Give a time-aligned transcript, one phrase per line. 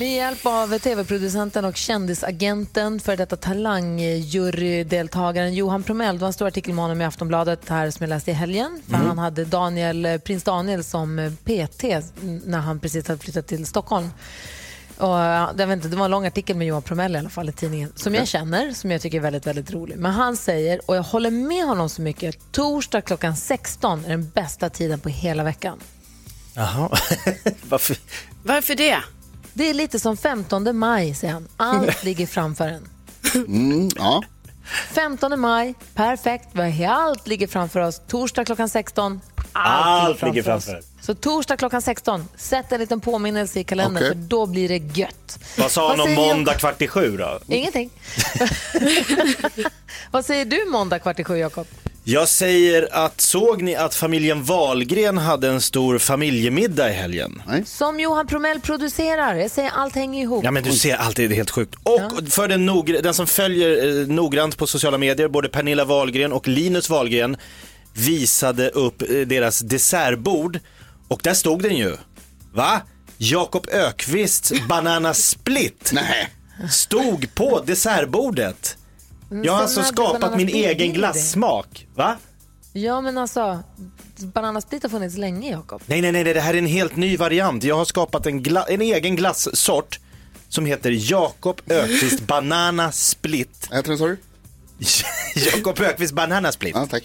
[0.00, 6.14] Med hjälp av tv-producenten och kändisagenten för detta talangjurydeltagaren Johan Promell.
[6.14, 8.82] Det var en stor artikel med honom i Aftonbladet här som jag läste i helgen.
[8.88, 11.82] För Han hade Daniel, prins Daniel som PT
[12.44, 14.10] när han precis hade flyttat till Stockholm.
[14.96, 17.48] Och, jag vet inte, det var en lång artikel med Johan Promell i alla fall
[17.48, 19.96] i tidningen som jag känner, som jag tycker är väldigt, väldigt rolig.
[19.96, 24.28] Men han säger, och jag håller med honom så mycket, torsdag klockan 16 är den
[24.28, 25.78] bästa tiden på hela veckan.
[26.54, 26.98] Jaha.
[27.68, 27.96] Varför?
[28.42, 28.98] Varför det?
[29.54, 31.48] Det är lite som 15 maj, säger han.
[31.56, 32.88] Allt ligger framför en.
[33.34, 34.22] Mm, ja.
[34.92, 36.48] 15 maj, perfekt.
[36.88, 38.00] Allt ligger framför oss.
[38.08, 39.20] Torsdag klockan 16,
[39.52, 40.78] Allt ligger framför.
[40.78, 40.84] oss.
[41.00, 44.08] Så torsdag klockan 16, sätt en liten påminnelse i kalendern Okej.
[44.08, 45.38] för då blir det gött.
[45.58, 47.40] Vad sa han om måndag kvart i sju då?
[47.48, 47.90] Ingenting.
[50.10, 51.66] Vad säger du måndag kvart i sju, Jakob?
[52.04, 57.42] Jag säger att såg ni att familjen Wahlgren hade en stor familjemiddag i helgen?
[57.66, 59.34] Som Johan Promell producerar.
[59.34, 60.44] Jag säger allt hänger ihop.
[60.44, 61.74] Ja men du ser alltid, det är helt sjukt.
[61.82, 62.66] Och för den,
[63.02, 67.36] den som följer eh, noggrant på sociala medier, både Pernilla Wahlgren och Linus Wahlgren
[67.94, 70.58] visade upp eh, deras dessertbord
[71.08, 71.96] och där stod den ju.
[72.54, 72.80] Va?
[73.18, 76.28] Jakob Ökvists Banana Split Nej.
[76.70, 78.76] stod på dessertbordet.
[79.44, 81.86] Jag har alltså skapat min egen glassmak.
[81.94, 82.16] Va?
[82.72, 83.62] Ja, men alltså,
[84.16, 85.82] bananasplit har funnits länge, Jakob.
[85.86, 87.64] Nej, nej, nej, det här är en helt ny variant.
[87.64, 89.98] Jag har skapat en, gla- en egen glassort
[90.48, 93.66] som heter Jakob Ökvist Banana Split.
[93.70, 94.18] Vad heter den sa du?
[95.56, 96.74] Jakob Ökvist Banana Split.
[96.74, 97.02] Ja, tack.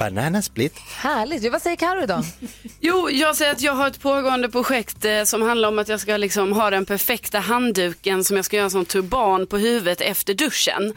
[0.00, 0.78] Banana Split.
[0.78, 1.52] Härligt.
[1.52, 2.24] Vad säger Carro idag?
[2.80, 6.00] Jo, jag säger att jag har ett pågående projekt eh, som handlar om att jag
[6.00, 10.34] ska liksom ha den perfekta handduken som jag ska göra som turban på huvudet efter
[10.34, 10.94] duschen.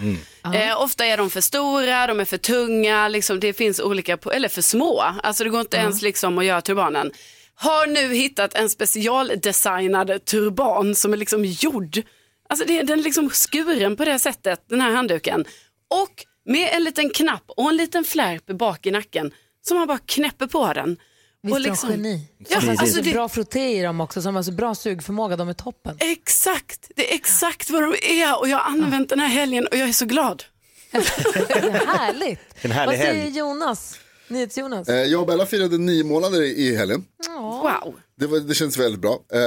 [0.54, 4.32] Eh, ofta är de för stora, de är för tunga, liksom, det finns olika, på,
[4.32, 5.00] eller för små.
[5.24, 7.12] Alltså det går inte ens liksom att göra turbanen.
[7.56, 12.02] Har nu hittat en specialdesignad turban som är liksom gjord.
[12.50, 15.46] Alltså det, den är liksom skuren på det sättet, den här handduken.
[15.90, 19.32] Och med en liten knapp och en liten flärp bak i nacken
[19.68, 20.98] som man bara knäpper på den.
[21.44, 22.28] Visst Och är de liksom- geni?
[22.50, 25.36] Ja, alltså är så det- bra frotté i dem också, som har så bra sugförmåga.
[25.38, 25.98] De är toppen.
[26.00, 29.78] Exakt, det är exakt vad de är och jag har använt den här helgen och
[29.78, 30.44] jag är så glad.
[30.92, 32.40] Det är härligt.
[32.62, 33.30] En härlig Vad säger.
[33.30, 34.00] Jonas?
[34.28, 34.88] NyhetsJonas?
[34.90, 37.06] Eh, Jag och Bella firade nio månader i helgen.
[37.38, 37.96] Wow.
[38.20, 39.14] Det, var, det känns väldigt bra.
[39.34, 39.40] Eh,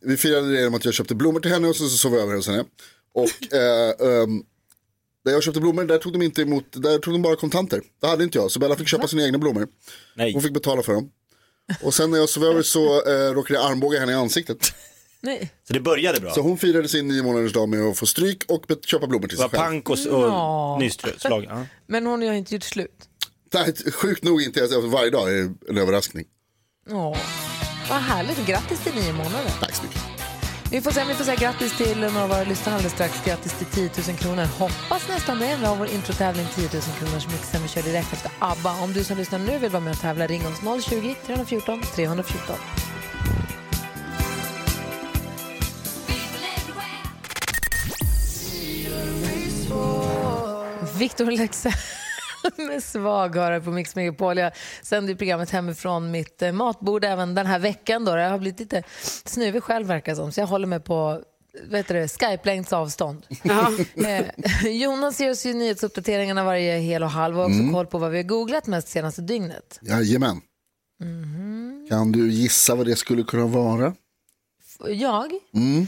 [0.00, 2.22] vi firade det genom att jag köpte blommor till henne och så, så sov jag
[2.22, 2.64] över hos henne.
[3.14, 3.90] Och eh,
[4.22, 4.42] ehm,
[5.24, 7.82] där jag köpte blommor, där tog de inte emot, där tog de bara kontanter.
[8.00, 9.68] Det hade inte jag, så Bella fick köpa sina egna blommor.
[10.16, 10.32] Nej.
[10.32, 11.10] Hon fick betala för dem.
[11.82, 14.58] Och sen när jag sov över så eh, råkade jag armbåga henne i ansiktet.
[15.20, 15.50] Nej.
[15.68, 16.30] Så det började bra.
[16.34, 19.28] Så hon firade sin nio månaders dag med att få stryk och bet- köpa blommor
[19.28, 19.70] till Det var sig själv.
[19.70, 21.46] pank och, och nyslag.
[21.48, 21.66] Ja.
[21.86, 23.08] Men hon har ju inte gjort slut.
[23.54, 26.24] Nej, sjukt nog inte, alltså, varje dag är en överraskning.
[26.90, 27.16] Åh,
[27.90, 28.46] vad härligt.
[28.46, 29.52] Grattis till nio månader.
[29.60, 30.01] Tack så mycket.
[30.72, 33.24] Vi får, säga, vi får säga grattis till några av våra lyssnare alldeles strax.
[33.24, 34.44] Grattis till 10 000 kronor.
[34.44, 35.56] Hoppas nästan det.
[35.60, 38.82] Vi har vår introtävling 10 000 kronors mixen vi kör direkt efter ABBA.
[38.82, 42.56] Om du som lyssnar nu vill vara med och tävla, ring oss 020 314 314.
[50.98, 51.72] Victor Leksell
[52.56, 54.38] med svag här på Mix Megapol.
[54.38, 58.04] Jag sänder programmet hemifrån mitt eh, matbord även den här veckan.
[58.04, 58.16] Då.
[58.16, 58.82] Jag har blivit lite
[59.24, 61.22] snuvig själv verkar som, så jag håller mig på
[61.70, 63.26] vet du, Skype-längds avstånd.
[63.94, 64.26] Eh,
[64.70, 68.16] Jonas ger oss ju nyhetsuppdateringarna varje hel och halv och också koll på vad vi
[68.16, 69.78] har googlat mest senaste dygnet.
[69.82, 70.40] Jajamän.
[71.88, 73.94] Kan du gissa vad det skulle kunna vara?
[74.88, 75.32] Jag?
[75.54, 75.86] Ehm,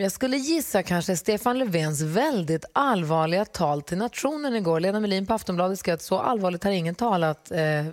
[0.00, 4.80] jag skulle gissa kanske Stefan Löfvens väldigt allvarliga tal till nationen igår.
[4.80, 7.86] Lena Melin på Aftonbladet skrev att så allvarligt har ingen talat eh,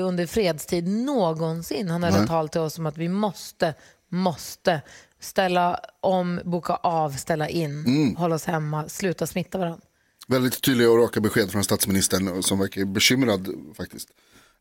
[0.00, 1.88] under fredstid någonsin.
[1.88, 3.74] Han höll ett tal till oss om att vi måste,
[4.10, 4.80] måste
[5.20, 9.80] ställa om, boka av, ställa in, hålla oss hemma, sluta smitta varandra.
[10.28, 14.08] Väldigt tydliga och raka besked från statsministern som verkar bekymrad faktiskt.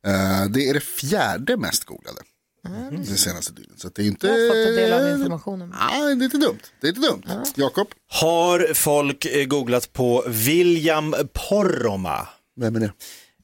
[0.06, 2.22] Eh, det är det fjärde mest googlade.
[2.92, 3.80] Det senaste dygnet.
[3.80, 4.28] Så det är inte...
[4.28, 5.74] Jag har fått ta del av informationen.
[5.80, 6.60] Nej, det är inte dumt.
[6.82, 7.24] Det är inte dumt.
[7.56, 12.28] Jakob, Har folk eh, googlat på William Poromaa?
[12.60, 12.92] vem är det?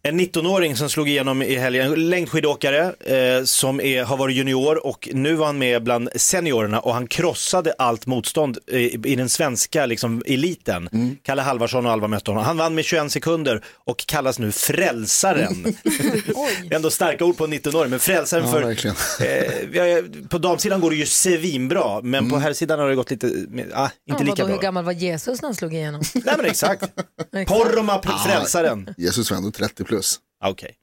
[0.04, 4.86] En 19-åring som slog igenom i helgen, en längdskidåkare eh, som är, har varit junior
[4.88, 9.30] och nu var han med bland seniorerna och han krossade allt motstånd eh, i den
[9.30, 11.18] svenska liksom, eliten.
[11.24, 12.46] Kalle Halvarsson och Alva mötte honom.
[12.46, 15.64] Han vann med 21 sekunder och kallas nu frälsaren.
[15.84, 19.26] det är ändå starka ord på en 19-åring, men frälsaren Ja, för...
[19.26, 23.32] Eh, på damsidan går det ju svinbra, men på herrsidan har det gått lite, ah,
[23.32, 23.44] inte
[23.74, 24.46] Ja, lika vadå, bra.
[24.46, 26.02] hur gammal var Jesus när han slog igenom?
[26.14, 26.84] Nej men exakt.
[27.48, 28.94] Porroma frälsaren.
[28.98, 30.20] Jesus var ändå 30 plus.
[30.40, 30.76] Ah, Okej.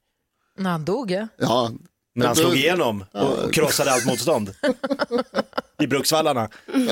[0.57, 1.27] när han dog ja.
[1.37, 1.71] Ja,
[2.15, 4.55] Men han slog igenom och krossade allt motstånd.
[5.81, 6.49] I Bruksvallarna.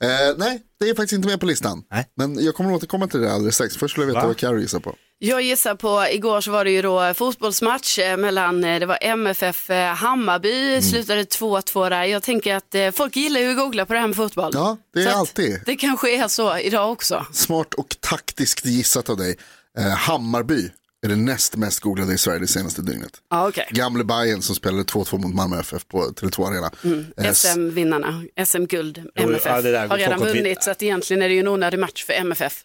[0.00, 1.84] Eh, nej, det är faktiskt inte med på listan.
[1.90, 2.06] Nej.
[2.16, 3.76] Men jag kommer återkomma till det alldeles strax.
[3.76, 4.26] Först skulle jag veta Va?
[4.26, 4.94] vad Carro gissar på.
[5.18, 8.98] Jag gissar på, igår så var det ju då fotbollsmatch eh, mellan, eh, det var
[9.00, 10.82] MFF eh, Hammarby, Mm.
[10.82, 12.04] slutade 2-2 där.
[12.04, 14.50] Jag tänker att eh, folk gillar ju att googla på det här med fotboll.
[14.54, 15.60] Ja, det är Så alltid.
[15.66, 17.26] Det kanske är så idag också.
[17.32, 19.36] Smart och taktiskt gissat av dig.
[19.78, 20.70] Eh, Hammarby
[21.04, 23.10] är det näst mest googlade i Sverige det senaste dygnet.
[23.30, 23.66] Ja, okej.
[23.70, 26.70] Gamle Bayern som spelade 2-2 mot Malmö FF på Tele2 Arena.
[27.16, 31.22] Eh, s- SM-vinnarna, SM-guld, Jo, MFF, ja, det där har redan vunnit så att egentligen
[31.22, 32.64] är det ju en onödig match för MFF.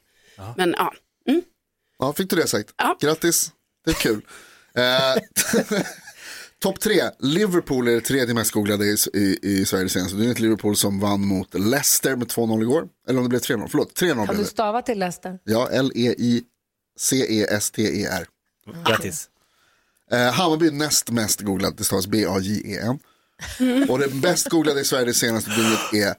[0.57, 0.93] Men ja,
[1.99, 2.69] Ja, fick du det sagt?
[2.77, 2.97] Ja.
[3.01, 3.51] Grattis,
[3.85, 4.21] det är kul.
[4.77, 5.81] Eh,
[6.61, 10.39] Topp tre, Liverpool är det tredje mest googlade i, i, i Sverige det senaste dygnet.
[10.39, 12.87] Liverpool som vann mot Leicester med 2-0 igår.
[13.09, 14.49] Eller om det blev 3-0, förlåt, 3-0 Kan blev du det.
[14.49, 15.39] stava till Leicester?
[15.43, 16.41] Ja, E
[16.99, 18.25] L-E-I-C-E-S-T-E-R.
[18.87, 19.27] Grattis.
[20.11, 22.99] Eh, Hammarby näst mest googlad, det stavas B-A-J-E-N.
[23.89, 26.15] Och det bäst googlade i Sverige det senaste dygnet är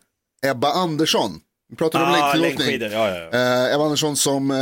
[0.50, 1.40] Ebba Andersson.
[1.70, 2.92] Vi pratar om Ah, längdskidåkning.
[2.92, 3.66] ja, ja, ja.
[3.68, 4.56] Eh, Ebba Andersson som eh,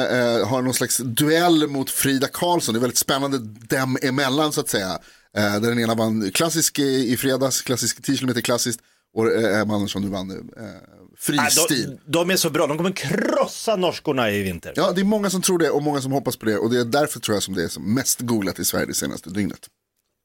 [0.48, 2.74] har någon slags duell mot Frida Karlsson.
[2.74, 3.38] Det är väldigt spännande
[3.76, 4.98] dem emellan så att säga.
[5.36, 8.80] Eh, där den ena vann klassisk i, i fredags, klassisk 10 km klassiskt.
[9.14, 11.98] Och eh, Ebba Andersson nu vann eh, Ah, fristil.
[12.04, 14.72] de, de är så bra, de kommer krossa norskorna i vinter.
[14.76, 16.58] Ja, det är många som tror det och många som hoppas på det.
[16.58, 18.94] Och det är därför tror jag som det är som mest googlat i Sverige det
[18.94, 19.58] senaste dygnet.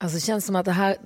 [0.04, 0.98] Alltså det känns som att det här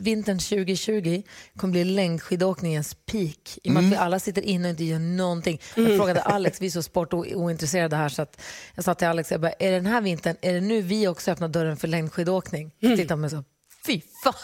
[0.00, 1.22] vintern 2020
[1.56, 3.58] kommer bli längdskidåkningens peak.
[3.62, 5.60] I och med att vi alla sitter inne och inte gör någonting.
[5.76, 8.40] Jag frågade Alex, vi är så sportointresserade här så att
[8.74, 11.08] jag sa till Alex, jag bara, är det den här vintern, är det nu vi
[11.08, 12.70] också öppnar dörren för längdskidåkning?
[12.80, 13.44] Tittade han på mig så,
[13.88, 14.34] fy fan.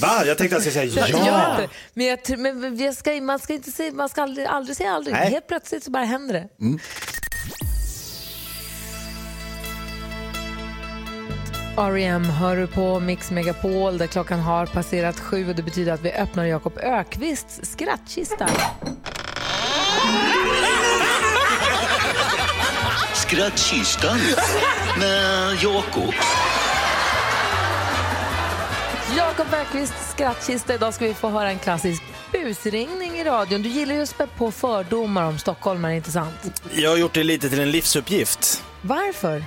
[0.00, 0.24] Va?
[0.26, 1.56] Jag tänkte att jag skulle säga ja.
[1.58, 1.68] det.
[1.94, 5.14] Men, jag, men jag ska, man ska inte säga, man ska aldrig, aldrig säga aldrig.
[5.14, 5.30] Nej.
[5.30, 6.48] Helt plötsligt så bara händer det.
[11.76, 12.24] R.E.M.
[12.24, 16.12] hör du på Mix Megapol där klockan har passerat sju och det betyder att vi
[16.12, 18.48] öppnar Jakob Ökvists skrattkista.
[23.14, 24.18] Skrattkistan
[24.98, 26.14] med Jakob.
[29.30, 30.74] Jakob Ökvists skrattkista.
[30.74, 33.62] Idag ska vi få höra en klassisk busringning i radion.
[33.62, 36.62] Du gillar ju att spä på fördomar om stockholmare, inte sant?
[36.74, 38.64] Jag har gjort det lite till en livsuppgift.
[38.82, 39.44] Varför?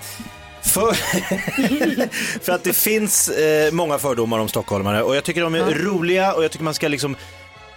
[0.61, 0.93] För,
[2.43, 6.33] för att det finns eh, många fördomar om stockholmare och jag tycker de är roliga
[6.33, 7.15] och jag tycker man ska liksom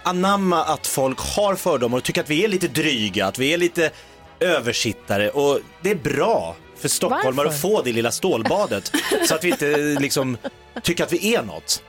[0.03, 3.57] anamma att folk har fördomar och tycker att vi är lite dryga, att vi är
[3.57, 3.91] lite
[4.39, 7.49] översittare och det är bra för stockholmare Varför?
[7.49, 8.91] att få det lilla stålbadet
[9.27, 10.37] så att vi inte liksom
[10.83, 11.83] tycker att vi är något.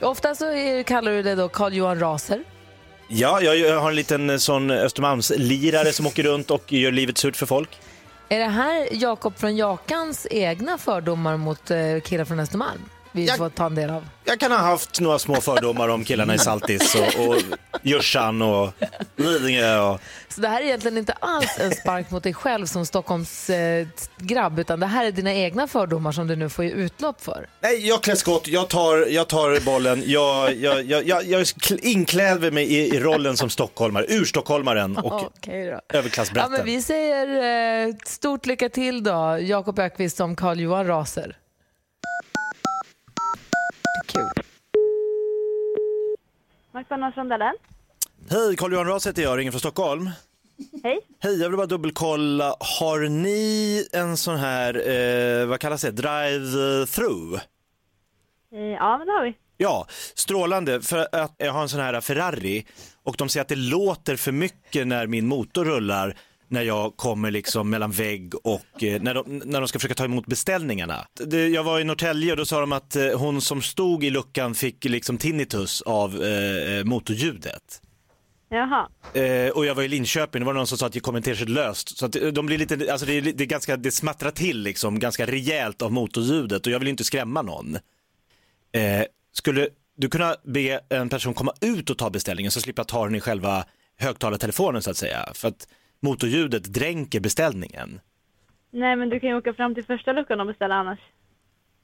[0.00, 2.44] Ofta så är, kallar du det då Carl Johan Raser.
[3.08, 7.18] Ja, jag, jag har en liten eh, sån Östermalmslirare som åker runt och gör livet
[7.18, 7.78] surt för folk.
[8.28, 12.80] Är det här Jakob från Jakans egna fördomar mot eh, killar från Östermalm?
[13.12, 14.08] Vi Jag- får ta en del av.
[14.24, 17.36] Jag kan ha haft några små fördomar om killarna i Saltis och, och
[17.82, 18.70] Djursan och
[19.16, 22.86] Lidingö och Så det här är egentligen inte alls en spark mot dig själv som
[22.86, 23.86] Stockholms eh,
[24.18, 27.46] grabb, utan det här är dina egna fördomar som du nu får ge utlopp för.
[27.60, 31.46] Nej, jag klär skott, jag tar, jag tar bollen, jag, jag, jag, jag, jag
[31.82, 35.80] inkläder mig i, i rollen som stockholmare, urstockholmaren och då.
[36.34, 41.36] Ja, men vi säger eh, stort lycka till då, Jakob Ökvist som Carl Johan Raser.
[46.72, 47.54] McDonalds Rondellen.
[48.30, 50.10] Hej, Carl-Johan Ras heter jag, ringer från Stockholm.
[50.82, 51.00] Hej.
[51.20, 54.88] Hej, jag vill bara dubbelkolla, har ni en sån här,
[55.40, 57.34] eh, vad kallas det, drive-through?
[58.52, 59.34] Eh, Ja, men det har vi.
[59.56, 60.82] Ja, strålande.
[60.82, 62.66] För att jag har en sån här Ferrari
[63.02, 66.16] och de säger att det låter för mycket när min motor rullar
[66.50, 70.04] när jag kommer liksom mellan vägg och eh, när, de, när de ska försöka ta
[70.04, 71.06] emot beställningarna.
[71.26, 74.10] Det, jag var i Norrtälje och då sa de att eh, hon som stod i
[74.10, 77.80] luckan fick liksom tinnitus av eh, motorljudet.
[78.52, 78.88] Jaha.
[79.14, 81.98] Eh, och jag var i Linköping, det var någon som sa att det kommenterades löst.
[81.98, 84.62] Så att eh, de blir lite, alltså det, är, det, är ganska, det smattrar till
[84.62, 87.74] liksom ganska rejält av motorljudet och jag vill inte skrämma någon.
[88.72, 92.88] Eh, skulle du kunna be en person komma ut och ta beställningen så slipper jag
[92.88, 93.64] ta den i själva
[93.98, 95.28] högtalartelefonen så att säga?
[95.34, 95.68] För att
[96.02, 98.00] motorljudet dränker beställningen.
[98.72, 100.98] Nej, men du kan ju åka fram till första luckan och beställa annars.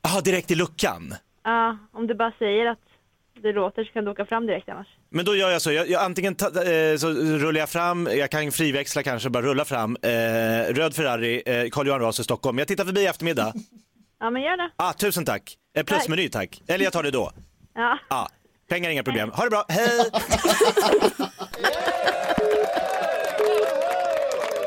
[0.02, 1.14] Jaha, direkt i luckan.
[1.44, 2.78] Ja, om du bara säger att
[3.42, 4.86] det låter så kan du åka fram direkt annars.
[5.10, 8.30] Men då gör jag så, jag, jag antingen ta, eh, så rullar jag fram, jag
[8.30, 10.08] kan friväxla kanske, bara rulla fram, eh,
[10.74, 12.58] röd Ferrari, eh, Carl Johan Ras i Stockholm.
[12.58, 13.52] Jag tittar förbi i eftermiddag.
[14.18, 14.70] Ja, men gör det.
[14.76, 15.56] Ah, tusen tack.
[15.76, 16.62] Eh, plusmeny tack.
[16.68, 17.30] Eller jag tar det då.
[17.74, 17.98] Ja.
[18.08, 18.26] Ah,
[18.68, 19.30] pengar inga problem.
[19.30, 19.88] Ha det bra, hej!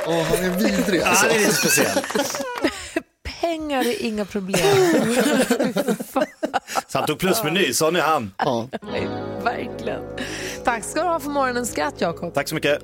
[0.10, 1.26] Åh, han är vidrig alltså.
[1.28, 2.06] det är lite speciellt.
[3.42, 4.60] Pengar är inga problem.
[6.88, 8.32] Så han tog plusmeny, sån är han.
[8.38, 8.68] Ja.
[9.44, 10.02] Verkligen.
[10.64, 12.34] Tack ska du ha för morgonens skratt, Jakob.
[12.34, 12.80] Tack så mycket.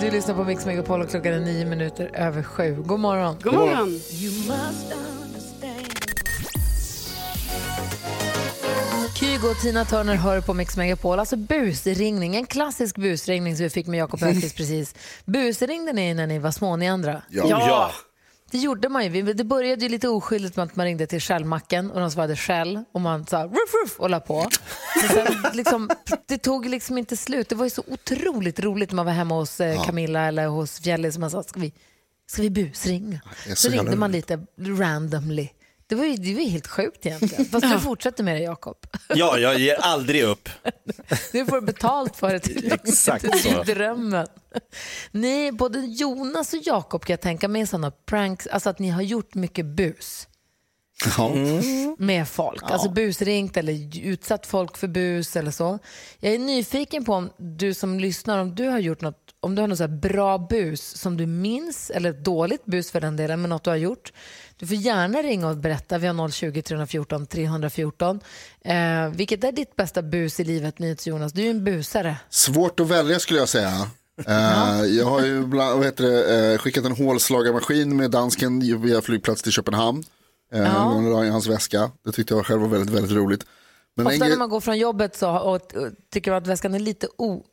[0.00, 2.82] Du lyssnar på Mix Megapol och klockan är nio minuter över sju.
[2.86, 3.36] God morgon.
[3.42, 4.00] God morgon.
[9.36, 11.18] Kygo och Tina Turner hör på Mix Megapol.
[11.18, 14.94] Alltså busringning, en klassisk busringning som vi fick med Jakob Öqvist precis.
[15.24, 17.22] Busringde ni när ni var små, ni andra?
[17.28, 17.46] Ja.
[17.48, 17.90] Ja.
[18.50, 19.32] Det gjorde man ju.
[19.32, 22.84] Det började ju lite oskyldigt med att man ringde till Shellmacken och de svarade Shell
[22.92, 24.48] och man sa ruff, ruff och la på.
[25.00, 25.90] Men sen, liksom,
[26.26, 27.48] det tog liksom inte slut.
[27.48, 30.80] Det var ju så otroligt roligt när man var hemma hos eh, Camilla eller hos
[30.80, 31.72] Fjälli som man sa, ska vi,
[32.26, 33.20] ska vi busringa?
[33.48, 35.48] Så Så ringde man lite randomly.
[35.88, 37.44] Det var ju, det var ju helt sjukt egentligen.
[37.44, 38.76] Fast du fortsätter med det Jakob.
[39.08, 40.48] ja, jag ger aldrig upp.
[41.32, 42.72] Du får betalt för det.
[42.72, 43.48] Exakt Det så.
[43.60, 44.26] är drömmen.
[45.10, 49.02] Ni, både Jonas och Jakob kan jag tänka mig sådana pranks, alltså att ni har
[49.02, 50.28] gjort mycket bus
[51.16, 51.32] Ja.
[51.98, 52.62] med folk.
[52.62, 55.78] Alltså busringt eller utsatt folk för bus eller så.
[56.20, 59.60] Jag är nyfiken på om du som lyssnar, om du har gjort något, om du
[59.62, 63.40] har något så här bra bus som du minns, eller dåligt bus för den delen,
[63.40, 64.12] men något du har gjort.
[64.58, 65.98] Du får gärna ringa och berätta.
[65.98, 68.20] Vi har 020 314 314.
[68.64, 71.32] Eh, vilket är ditt bästa bus i livet, NyhetsJonas?
[71.32, 72.16] Du är ju en busare.
[72.30, 73.90] Svårt att välja skulle jag säga.
[74.26, 79.02] Eh, jag har ju bland, vad heter det, eh, skickat en hålslagarmaskin med dansken via
[79.02, 80.04] flygplats till Köpenhamn.
[80.54, 81.24] Uh, Ja.
[81.24, 81.90] I hans väska.
[82.04, 83.46] Det tyckte jag själv var väldigt, väldigt roligt.
[83.96, 86.78] Men en Ofta när man går från jobbet så, och, och tycker att väskan är
[86.78, 87.44] lite, o,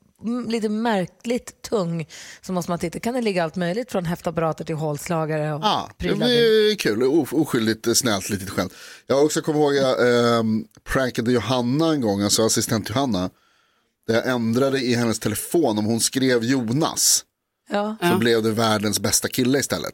[0.47, 2.07] lite märkligt tung
[2.41, 2.99] så måste man titta.
[2.99, 7.03] Kan det ligga allt möjligt från häftapparater till hålslagare och Ja, det blir kul.
[7.31, 8.73] Oskyldigt, eh, snällt, litet skämt.
[9.07, 10.43] Jag har också kommit ihåg jag eh,
[10.83, 13.29] prankade Johanna en gång, alltså assistent Johanna.
[14.07, 17.25] Där jag ändrade i hennes telefon om hon skrev Jonas.
[17.69, 17.95] Ja.
[18.01, 19.93] Så blev det världens bästa kille istället.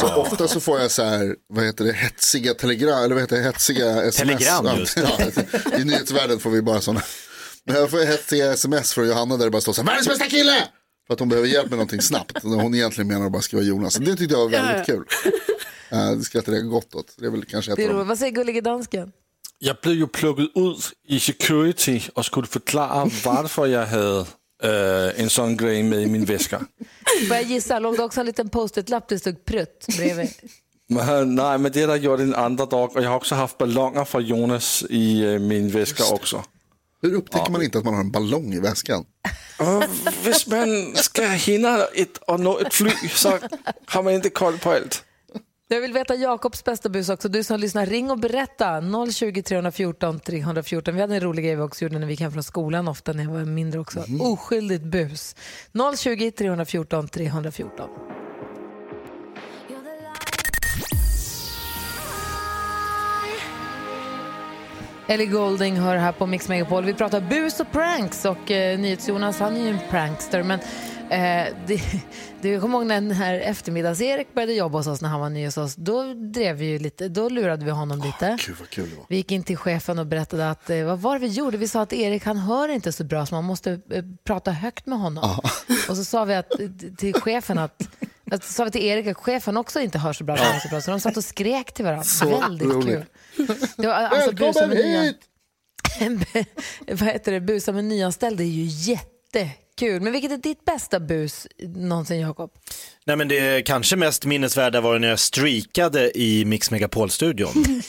[0.00, 3.36] Så ofta så får jag så här, vad heter det, hetsiga telegram, eller vad heter
[3.36, 4.16] det, hetsiga sms.
[4.16, 4.96] Telegram, just.
[5.72, 7.02] Ja, I nyhetsvärlden får vi bara sådana.
[7.66, 10.24] Men jag får hetsiga sms från Johanna där det bara står så här, världens bästa
[10.24, 10.68] kille!
[11.06, 12.42] För att hon behöver hjälp med någonting snabbt.
[12.42, 13.94] Hon egentligen menar att bara skriva Jonas.
[13.94, 15.04] Så det tyckte jag var väldigt kul.
[15.92, 17.14] Uh, det skrattade jag gott åt.
[17.18, 18.06] Det är väl kanske ett Det är av.
[18.06, 19.12] Vad säger gullige dansken?
[19.58, 20.76] Jag blev ju plukket ud
[21.08, 24.26] i security och skulle förklara varför jag hade
[24.62, 26.60] øh, en sån grej med i min väska.
[27.28, 30.28] Får jag gissa, låg det också en liten post-it-lapp där det stod prutt bredvid?
[30.88, 33.58] Men, nej, men det har jag gjort en andra dag och jag har också haft
[33.58, 36.44] ballonger från Jonas i øh, min väska också.
[37.02, 39.04] Hur upptäcker man inte att man har en ballong i väskan?
[39.58, 39.82] Om
[40.46, 43.38] man ska hinna ett, och nå ett flyg så
[43.86, 45.04] har man inte koll på allt.
[45.68, 47.28] Jag vill veta Jakobs bästa bus också.
[47.28, 48.82] Du som lyssnar, ring och berätta.
[49.12, 50.94] 020 314 314.
[50.94, 53.12] Vi hade en rolig grej vi också gjorde när vi gick hem från skolan ofta
[53.12, 54.04] när jag var mindre också.
[54.20, 55.36] Oskyldigt bus.
[55.98, 57.88] 020 314 314.
[65.10, 66.84] Ellie Golding hör här på Mix Megapol.
[66.84, 70.60] Vi pratar bus och pranks och eh, NyhetsJonas han är ju en prankster men
[71.10, 71.80] eh, det,
[72.50, 75.44] jag kommer ihåg när den här eftermiddags-Erik började jobba hos oss när han var ny
[75.44, 75.74] hos oss.
[75.74, 78.38] Då drev vi ju lite, då lurade vi honom lite.
[78.46, 79.04] Gud vad kul det var.
[79.08, 81.58] Vi gick in till chefen och berättade att, eh, vad var det vi gjorde?
[81.58, 84.86] Vi sa att Erik han hör inte så bra så man måste eh, prata högt
[84.86, 85.40] med honom.
[85.88, 87.88] Och så sa vi att, eh, till chefen att,
[88.30, 90.90] att sa vi till Erik att chefen också inte hör så bra, så, bra så
[90.90, 92.04] de satt och skrek till varandra.
[92.40, 92.86] Väldigt roligt.
[92.86, 93.04] kul.
[93.76, 95.20] Det var, alltså, Välkommen med nya, hit!
[97.00, 98.64] vad heter det, busa med nyanställda är ju
[99.80, 100.02] jättekul.
[100.02, 102.50] Men vilket är ditt bästa bus någonsin Jakob?
[103.04, 107.50] Nej men det kanske mest minnesvärda var när jag streakade i Mix Megapol-studion.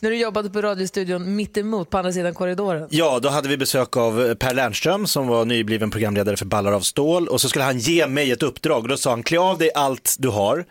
[0.00, 2.88] När du jobbade på radiostudion mitt emot på andra sidan korridoren.
[2.90, 6.80] Ja, då hade vi besök av Per Lernström som var nybliven programledare för Ballar av
[6.80, 9.58] stål och så skulle han ge mig ett uppdrag och då sa han klä av
[9.58, 10.64] dig allt du har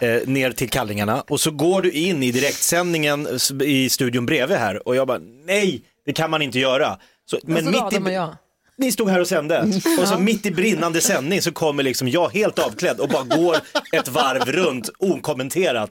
[0.00, 3.28] eh, ner till kallingarna och så går du in i direktsändningen
[3.64, 6.98] i studion bredvid här och jag bara nej, det kan man inte göra.
[7.30, 8.36] Så, Men så mitt Adam och i, jag.
[8.76, 9.66] Ni stod här och sände
[10.00, 13.56] och så mitt i brinnande sändning så kommer liksom jag helt avklädd och bara går
[13.92, 15.90] ett varv runt okommenterat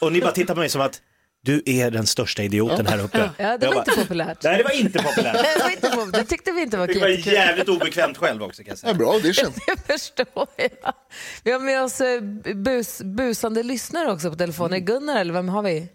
[0.00, 1.00] och ni bara tittar på mig som att
[1.42, 3.30] du är den största idioten här uppe.
[3.38, 4.38] Ja, det var bara, inte populärt.
[4.44, 5.34] Nej, det var inte populärt.
[5.56, 6.12] Det, var inte populärt.
[6.12, 7.32] det tyckte vi inte var Det var jättekul.
[7.32, 8.92] jävligt obekvämt själv också kan jag säga.
[8.92, 9.52] Ja, bra audition.
[9.66, 10.92] Det förstår jag.
[11.44, 12.20] Vi har med oss eh,
[12.54, 14.70] bus, busande lyssnare också på telefonen.
[14.72, 15.88] Det Gunnar eller vem har vi?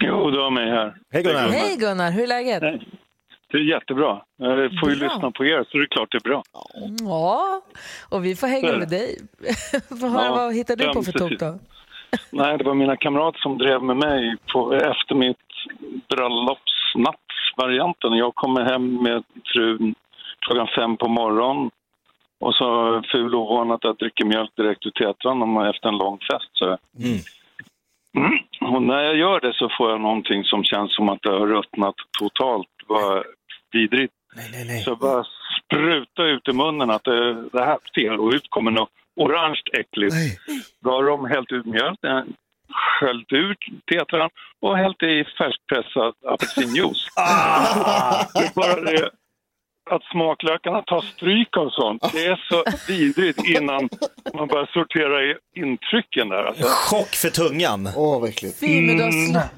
[0.00, 0.94] Jo, du har mig här.
[1.12, 1.48] Hej Gunnar.
[1.48, 2.62] Hej Gunnar, hur är läget?
[3.52, 4.22] Det är jättebra.
[4.36, 5.08] Jag får ju Bra.
[5.08, 6.42] lyssna på er, så det är klart det är bra.
[7.00, 7.62] Ja,
[8.08, 9.18] och vi får hänga med dig.
[10.00, 11.58] Får höra, Ja, vad hittar du på för tok då?
[12.30, 15.36] Nej, det var mina kamrater som drev med mig på, efter mitt
[16.08, 18.12] bröllopsnattsvarianten.
[18.12, 19.94] Jag kommer hem med frun
[20.40, 21.70] klockan fem på morgonen
[22.40, 26.18] och så ful ovanan att jag dricker mjölk direkt ur tetran om- efter en lång
[26.18, 26.50] fest.
[26.52, 26.78] Så.
[26.98, 27.18] Mm.
[28.74, 31.46] Och när jag gör det så får jag någonting som känns som att det har
[31.46, 32.68] ruttnat totalt.
[32.86, 33.22] Vad
[33.72, 34.12] vidrigt.
[34.36, 34.82] Nej, nej, nej.
[34.82, 35.24] Så jag bara
[35.64, 40.14] spruta ut i munnen att det, det här ser och ut kommer något orange äckligt.
[40.14, 40.38] Nej.
[40.84, 41.98] Då har de hällt ut mjölk,
[43.00, 43.58] sköljt ut
[43.92, 47.08] tetran och hällt i färskpressad apelsinjuice.
[48.34, 49.10] Det är bara det
[49.90, 52.12] att smaklökarna tar stryk av sånt.
[52.12, 53.88] Det är så vidrigt innan
[54.34, 56.44] man börjar sortera i intrycken där.
[56.44, 56.64] Alltså.
[56.64, 57.88] Chock för tungan.
[57.96, 58.60] Åh, vad äckligt.
[58.60, 59.48] Fy, men, du har slu-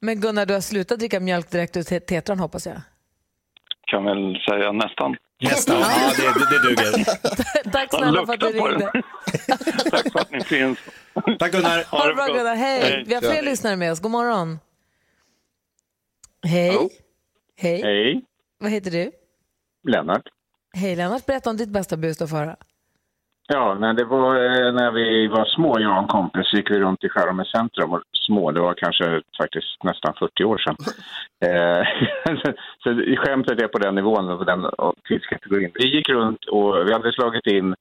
[0.00, 2.76] men Gunnar, du har slutat dricka mjölk direkt ur te- tetran hoppas jag.
[3.92, 5.16] Kan väl säga nästan.
[5.40, 5.80] Nästan.
[5.80, 7.70] Ja, det, det, det duger.
[7.72, 8.92] Tack snälla för att du ringde.
[9.90, 10.78] Tack för att ni finns.
[11.38, 11.84] Tack Gunnar.
[11.90, 12.80] Ha det bra Gunnar, hej.
[12.80, 13.04] Hej.
[13.06, 14.58] Vi har fler lyssnare med oss, god morgon.
[16.46, 16.68] Hej.
[16.68, 16.90] Hallå?
[17.56, 17.82] Hej.
[17.82, 18.24] Hej,
[18.58, 19.10] Vad heter du?
[19.88, 20.22] Lennart.
[20.74, 22.56] Hej Lennart, berätta om ditt bästa bus förra.
[23.48, 26.78] Ja, när det var eh, när vi var små, jag och en kompis, gick vi
[26.78, 27.92] runt i Skärholmens centrum.
[27.92, 30.76] Och små, det var kanske faktiskt nästan 40 år sedan.
[31.44, 31.86] Eh,
[32.82, 34.66] så skämtet är på den nivån och den
[35.08, 35.70] tidskategorin.
[35.74, 37.74] Vi gick runt och vi hade slagit in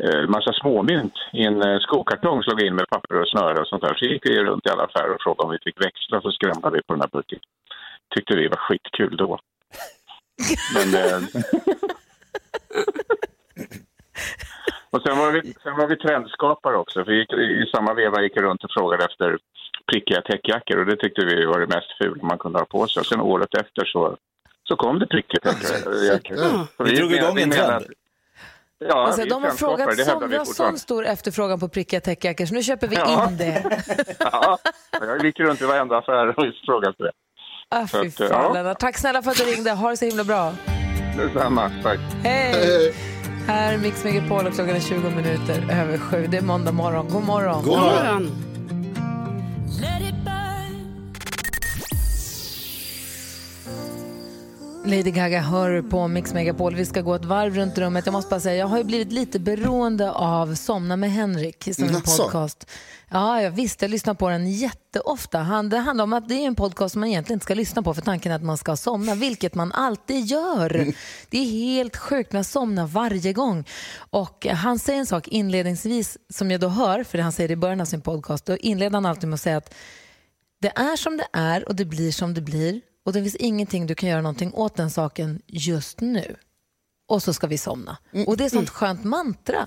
[0.00, 3.82] eh, massa småmynt i en eh, skokartong, slog in med papper och snöre och sånt
[3.82, 3.94] där.
[3.94, 6.70] Så gick vi runt i alla affärer och frågade om vi fick växla, så skrämde
[6.70, 7.38] vi på den här burken.
[8.14, 9.38] Tyckte vi var skitkul då.
[10.74, 11.20] Men, eh,
[14.90, 17.04] Och sen var, vi, sen var vi trendskapare också.
[17.04, 19.38] För vi gick, I samma veva gick vi runt och frågade efter
[19.92, 23.00] prickiga täckjackor och det tyckte vi var det mest fula man kunde ha på sig.
[23.00, 24.16] Och sen året efter så,
[24.68, 26.36] så kom det prickiga täckjackor.
[26.76, 27.84] Så Vi drog igång vi en trend.
[28.78, 31.68] Ja, Alltså, vi de har frågat det som, vi vi har sån stor efterfrågan på
[31.68, 33.28] prickiga täckjackor så nu köper vi Ja.
[33.30, 33.82] in det.
[34.20, 34.58] Ja,
[35.00, 36.34] jag gick runt i varenda affär och
[36.66, 37.12] frågade efter det.
[37.68, 38.28] Ah, Så fy att, ja.
[38.28, 38.78] fan, Lennart.
[38.78, 39.70] Tack snälla för att du ringde.
[39.70, 40.52] Ha det så himla bra.
[41.16, 41.98] Detsamma, tack.
[42.24, 42.52] Hej!
[42.52, 42.94] Hej.
[43.48, 46.26] Här är Mix Megapol och klockan är 20 minuter över sju.
[46.30, 47.08] Det är måndag morgon.
[47.08, 47.64] God morgon.
[47.64, 48.24] God morgon.
[48.24, 48.48] Morgon.
[54.88, 56.74] Lady Gaga hör på Mix Megapol.
[56.74, 58.06] Vi ska gå ett varv runt rummet.
[58.06, 61.84] Jag måste bara säga, jag har ju blivit lite beroende av Somna med Henrik som
[61.84, 62.70] en podcast.
[63.10, 63.84] Ja, jag visste.
[63.84, 65.38] Jag lyssnar på den jätteofta.
[65.38, 67.82] Han, det handlar om att det är en podcast som man egentligen inte ska lyssna
[67.82, 70.92] på för tanken är att man ska somna, vilket man alltid gör.
[71.30, 73.64] Det är helt sjukt, men jag somnar varje gång.
[74.10, 77.56] Och han säger en sak inledningsvis som jag då hör, för det han säger i
[77.56, 79.74] början av sin podcast, då inleder han alltid med att säga att
[80.60, 83.86] det är som det är och det blir som det blir och det finns ingenting
[83.86, 86.36] du kan göra någonting åt den saken just nu.
[87.08, 87.98] Och så ska vi somna.
[88.26, 89.66] Och det är sånt skönt mantra.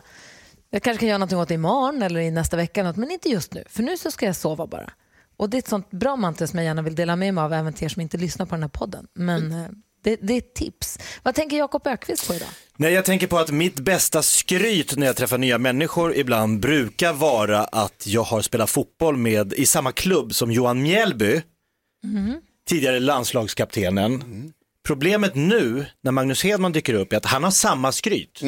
[0.70, 3.30] Jag kanske kan göra någonting åt det imorgon eller i nästa vecka, något, men inte
[3.30, 3.64] just nu.
[3.70, 4.94] För nu så ska jag sova bara.
[5.38, 7.54] Och det är ett sånt bra mantra som jag gärna vill dela med mig av
[7.54, 9.08] även till er som inte lyssnar på den här podden.
[9.14, 9.68] Men eh,
[10.04, 11.00] det, det är ett tips.
[11.24, 12.48] Vad tänker Jakob Ökvist på idag?
[12.78, 17.14] Nej, jag tänker på att mitt bästa skryt när jag träffar nya människor ibland brukar
[17.14, 21.42] vara att jag har spelat fotboll med i samma klubb som Johan Mjällby,
[22.72, 24.24] tidigare landslagskaptenen.
[24.88, 28.42] Problemet nu när Magnus Hedman dyker upp är att han har samma skryt.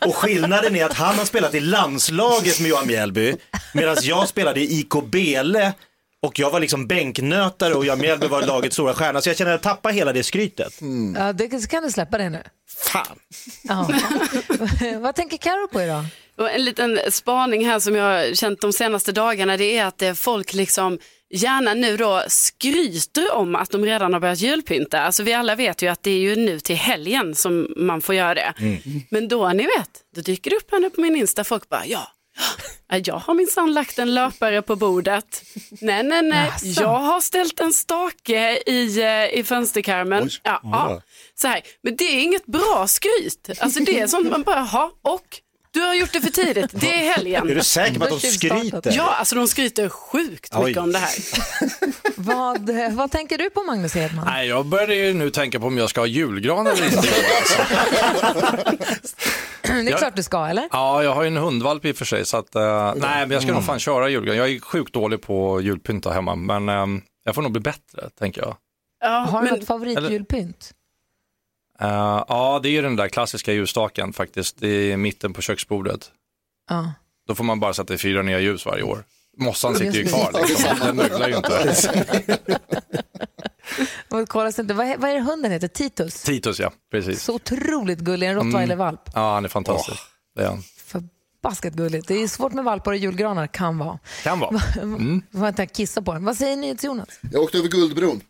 [0.06, 3.36] och skillnaden är att han har spelat i landslaget med Johan Mjällby
[3.74, 5.72] medan jag spelade i IK Bele
[6.22, 9.50] och jag var liksom bänknötare och Johan Mjällby var lagets stora stjärna så jag känner
[9.50, 10.80] att jag tappar hela det skrytet.
[11.16, 12.42] Ja, det, kan du släppa det nu?
[12.78, 13.18] Fan.
[13.62, 13.90] Ja.
[15.00, 16.04] Vad tänker Karo på idag?
[16.38, 20.18] Och en liten spaning här som jag har känt de senaste dagarna det är att
[20.18, 20.98] folk liksom
[21.30, 25.00] gärna nu då skryter om att de redan har börjat julpynta.
[25.00, 28.14] Alltså vi alla vet ju att det är ju nu till helgen som man får
[28.14, 28.54] göra det.
[29.10, 32.08] Men då ni vet, då dyker det upp nu på min Insta, folk bara ja,
[32.88, 35.42] ja, jag har minsann lagt en löpare på bordet.
[35.80, 36.82] Nej, nej, nej, Jaså?
[36.82, 40.30] jag har ställt en stake i, eh, i fönsterkarmen.
[40.42, 41.02] Ja, ja.
[41.34, 41.62] Så här.
[41.82, 43.50] Men det är inget bra skryt.
[43.60, 45.40] Alltså det är sånt man bara, ha och
[45.76, 47.50] du har gjort det för tidigt, det är helgen.
[47.50, 48.92] Är du säker på att de skryter?
[48.96, 50.64] Ja, alltså de skryter sjukt Oj.
[50.64, 51.14] mycket om det här.
[52.16, 54.24] Vad, vad tänker du på Magnus Hedman?
[54.26, 57.02] Nej, jag började ju nu tänka på om jag ska ha julgran eller inte.
[59.62, 60.68] det är klart du ska, eller?
[60.72, 63.30] Ja, jag har ju en hundvalp i och för sig, så att, eh, nej, men
[63.30, 64.36] jag ska nog fan köra julgran.
[64.36, 66.86] Jag är sjukt dålig på julpynta hemma, men eh,
[67.24, 68.56] jag får nog bli bättre, tänker jag.
[69.00, 70.70] Ja, Har du men, något favoritjulpynt?
[71.80, 75.42] Eh, ja, det är ju den där klassiska ljusstaken faktiskt, det är i mitten på
[75.42, 76.10] köksbordet.
[76.70, 76.92] Ja.
[77.28, 79.04] Då får man bara sätta i fyra nya ljus varje år.
[79.38, 80.40] Mossan sitter ju kvar, det.
[80.48, 80.78] liksom.
[80.80, 81.74] den möglar ju inte.
[84.08, 85.68] Vad, är- vad är det hunden heter?
[85.68, 86.22] Titus?
[86.22, 87.22] Titus, ja, precis.
[87.22, 88.46] Så otroligt gullig, en Mm.
[88.46, 89.00] rottweilervalp.
[89.14, 90.00] Ja, han är fantastisk.
[90.34, 90.62] Det är han.
[90.86, 92.08] Förbaskat gulligt.
[92.08, 93.98] Det är svårt med valpar och julgranar, kan vara.
[94.22, 94.60] Kan vara.
[94.82, 95.22] Mm.
[95.32, 96.24] Får man inte kissa på den.
[96.24, 97.08] Vad säger NyhetsJonas?
[97.32, 98.20] Jag åkte över Guldbron.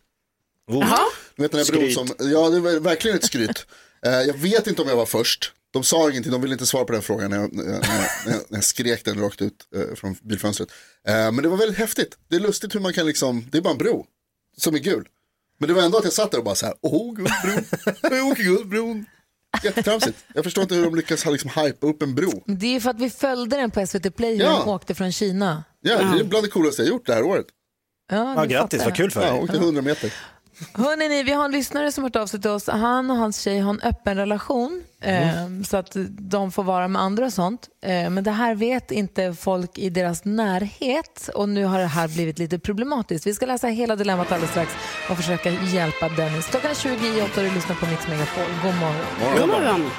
[0.67, 3.65] Du vet den här bron som, ja det var verkligen ett skryt.
[4.05, 5.53] Eh, jag vet inte om jag var först.
[5.71, 7.71] De sa ingenting, de ville inte svara på den frågan när jag, när jag,
[8.25, 10.69] när jag, när jag skrek den rakt ut eh, från bilfönstret.
[11.07, 12.17] Eh, men det var väldigt häftigt.
[12.29, 14.05] Det är lustigt hur man kan liksom, det är bara en bro
[14.57, 15.07] som är gul.
[15.59, 17.65] Men det var ändå att jag satt där och bara så här, åh Guldbron,
[18.01, 19.05] jag åker Guldbron.
[19.63, 20.17] Jättetramsigt.
[20.33, 22.43] Jag förstår inte hur de lyckas ha liksom hypa upp en bro.
[22.45, 24.59] Det är ju för att vi följde den på SVT Play hur Ja.
[24.59, 25.63] den åkte från Kina.
[25.81, 27.45] Ja, det är bland det coolaste jag gjort det här året.
[28.11, 29.35] Ja, Ja, grattis, vad kul för Ja, dig.
[29.35, 30.13] jag åkte 100 meter.
[30.73, 32.67] Hörrni, ni, vi har en lyssnare som har hört av sig till oss.
[32.67, 37.01] Han och hans tjej har en öppen relation eh, så att de får vara med
[37.01, 37.69] andra och sånt.
[37.81, 42.07] Eh, men det här vet inte folk i deras närhet och nu har det här
[42.07, 43.27] blivit lite problematiskt.
[43.27, 44.71] Vi ska läsa hela dilemmat alldeles strax
[45.09, 46.47] och försöka hjälpa Dennis.
[46.47, 48.43] Klockan är 20 i 8 och du lyssnar på Mix Megapol.
[48.63, 49.39] God morgon.
[49.39, 49.89] god morgon.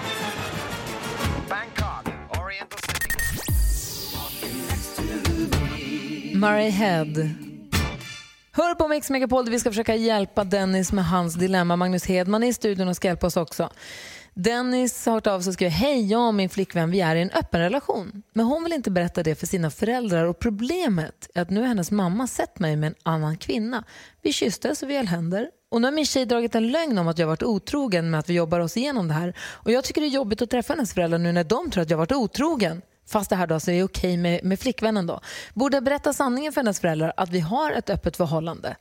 [6.34, 7.47] Murray Head.
[8.58, 11.76] Hör på Mix Megapol där vi ska försöka hjälpa Dennis med hans dilemma.
[11.76, 13.70] Magnus Hedman är i studion och ska hjälpa oss också.
[14.34, 17.22] Dennis har hört av sig och skriver Hej, jag och min flickvän vi är i
[17.22, 18.22] en öppen relation.
[18.32, 21.66] Men hon vill inte berätta det för sina föräldrar och problemet är att nu har
[21.66, 23.84] hennes mamma sett mig med en annan kvinna.
[24.22, 25.50] Vi kysstes och vi höll händer.
[25.70, 28.28] Och nu har min tjej dragit en lögn om att jag varit otrogen med att
[28.28, 29.34] vi jobbar oss igenom det här.
[29.40, 31.90] Och jag tycker det är jobbigt att träffa hennes föräldrar nu när de tror att
[31.90, 32.82] jag varit otrogen.
[33.08, 35.20] Fast det här då så är okej med, med flickvännen då.
[35.54, 38.76] Borde jag berätta sanningen för hennes föräldrar att vi har ett öppet förhållande.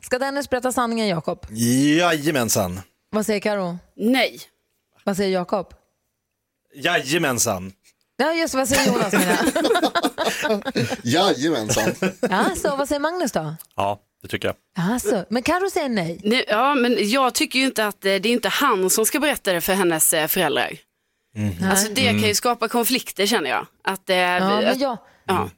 [0.00, 1.46] Ska Dennis berätta sanningen Jakob?
[1.50, 2.80] Jajamensan.
[3.10, 3.78] Vad säger Karo?
[3.96, 4.40] Nej.
[5.04, 5.74] Vad säger Jakob?
[6.74, 7.72] Jajamensan.
[8.16, 9.14] Ja just vad säger Jonas?
[11.02, 11.94] Jajamensan.
[12.20, 13.54] Ja, så, vad säger Magnus då?
[13.76, 14.56] Ja, det tycker jag.
[14.76, 15.24] Ja, så.
[15.28, 16.20] Men Karo säger nej.
[16.24, 19.20] Nej, Ja, men jag tycker ju inte att eh, det är inte han som ska
[19.20, 20.26] berätta det för hennes eh,
[21.36, 21.70] föräldrar.
[21.70, 23.66] Alltså det kan ju skapa konflikter känner jag.
[23.84, 25.50] Att, eh, Ja, att, men jag, ja.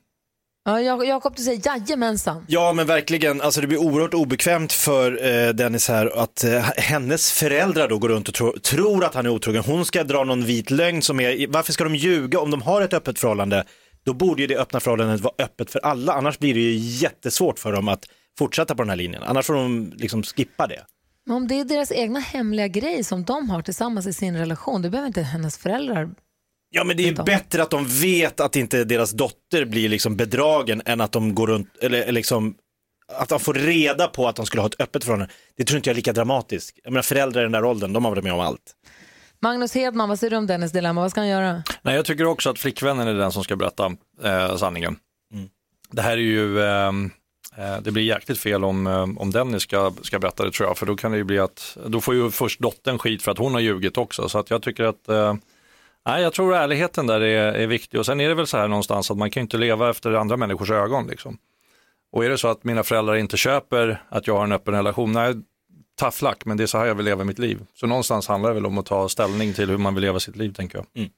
[0.65, 2.45] ja, Jak- Jakob du säger jajamensan.
[2.49, 7.33] Ja men verkligen, alltså det blir oerhört obekvämt för eh, Dennis här att eh, hennes
[7.33, 9.63] föräldrar då går runt och tro, tror att han är otrogen.
[9.67, 12.83] Hon ska dra någon vit lögn som är, varför ska de ljuga om de har
[12.83, 13.65] ett öppet förhållande?
[14.05, 17.59] Då borde ju det öppna förhållandet vara öppet för alla, annars blir det ju jättesvårt
[17.59, 18.05] för dem att
[18.39, 19.23] fortsätta på den här linjen.
[19.23, 20.81] Annars får de liksom skippa det.
[21.27, 24.83] Men om det är deras egna hemliga grej som de har tillsammans i sin relation,
[24.83, 26.11] det behöver inte hennes föräldrar.
[26.71, 30.17] Ja men det är ju bättre att de vet att inte deras dotter blir liksom
[30.17, 32.55] bedragen än att de går runt, eller liksom
[33.13, 35.33] att de får reda på att de skulle ha ett öppet förhållande.
[35.57, 36.79] Det tror inte jag är lika dramatiskt.
[36.85, 38.75] Jag menar föräldrar i den där åldern, de har varit med om allt.
[39.41, 41.01] Magnus Hedman, vad säger du om Dennis dilemma?
[41.01, 41.63] Vad ska han göra?
[41.83, 44.97] Nej, jag tycker också att flickvännen är den som ska berätta eh, sanningen.
[45.91, 46.93] Det här är ju, eh,
[47.57, 50.79] Eh, det blir jäkligt fel om, eh, om Dennis ska, ska berätta det tror jag,
[50.79, 53.39] för då kan det ju bli att, då får ju först dottern skit för att
[53.39, 55.35] hon har ljugit också, så att jag tycker att eh,
[56.07, 58.69] Nej, jag tror ärligheten där är, är viktig och sen är det väl så här
[58.69, 61.07] någonstans att man kan ju inte leva efter andra människors ögon.
[61.07, 61.39] Liksom.
[62.13, 65.13] Och är det så att mina föräldrar inte köper att jag har en öppen relation,
[65.13, 65.35] nej,
[66.01, 67.61] tough luck, men det är så här jag vill leva mitt liv.
[67.75, 70.37] Så någonstans handlar det väl om att ta ställning till hur man vill leva sitt
[70.37, 70.87] liv, tänker jag.
[70.95, 71.11] Mm.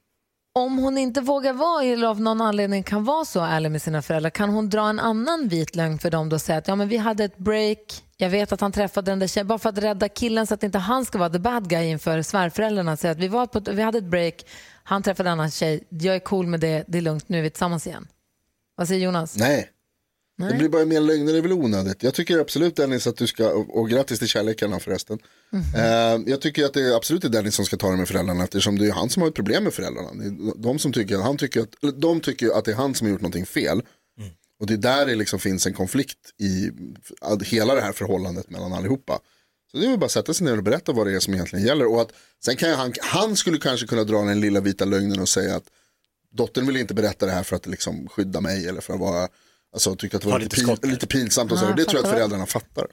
[0.57, 4.01] Om hon inte vågar vara eller av någon anledning kan vara så ärlig med sina
[4.01, 6.75] föräldrar, kan hon dra en annan vit lögn för dem då och säga att ja,
[6.75, 9.69] men vi hade ett break, jag vet att han träffade den där tjejen, bara för
[9.69, 12.97] att rädda killen så att inte han ska vara the bad guy inför svärföräldrarna.
[12.97, 14.45] Säga att vi, var på, vi hade ett break,
[14.83, 17.41] han träffade en annan tjej, jag är cool med det, det är lugnt, nu är
[17.41, 18.07] vi tillsammans igen.
[18.75, 19.37] Vad säger Jonas?
[19.37, 19.69] Nej.
[20.39, 20.51] Nej.
[20.51, 22.03] Det blir bara mer lögner, det är väl onödigt.
[22.03, 25.19] Jag tycker absolut Dennis att du ska, och, och grattis till kärlekarna förresten.
[25.75, 28.43] Eh, jag tycker att det är absolut är Dennis som ska ta det med föräldrarna
[28.43, 30.11] eftersom det är han som har ett problem med föräldrarna.
[30.55, 33.21] De som tycker, han tycker att, de tycker att det är han som har gjort
[33.21, 33.81] någonting fel.
[34.59, 36.71] Och det är där det liksom finns en konflikt i
[37.45, 39.19] hela det här förhållandet mellan allihopa.
[39.71, 41.33] Så det är väl bara att sätta sig ner och berätta vad det är som
[41.33, 41.85] egentligen gäller.
[41.85, 42.11] Och att,
[42.45, 45.69] sen kan han, han skulle kanske kunna dra den lilla vita lögnen och säga att
[46.31, 49.27] dottern vill inte berätta det här för att liksom skydda mig eller för att vara,
[49.73, 51.65] alltså tycka att det var lite, lite pin, lite pinsamt och så.
[51.65, 52.17] Ja, Och det tror jag att fattar.
[52.17, 52.87] föräldrarna fattar.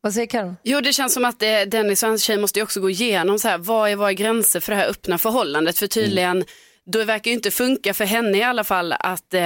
[0.00, 0.56] Vad säger Karo?
[0.62, 3.38] Jo, det känns som att eh, Dennis och hans tjej måste ju också gå igenom
[3.38, 5.78] så här, vad är våra gränser för det här öppna förhållandet?
[5.78, 6.44] För tydligen,
[6.92, 9.42] då verkar ju inte funka för henne i alla fall att eh,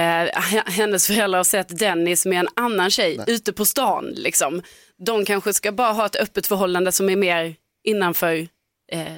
[0.65, 4.05] hennes föräldrar har sett Dennis med en annan tjej ute på stan.
[4.15, 4.61] Liksom.
[5.05, 8.47] De kanske ska bara ha ett öppet förhållande som är mer innanför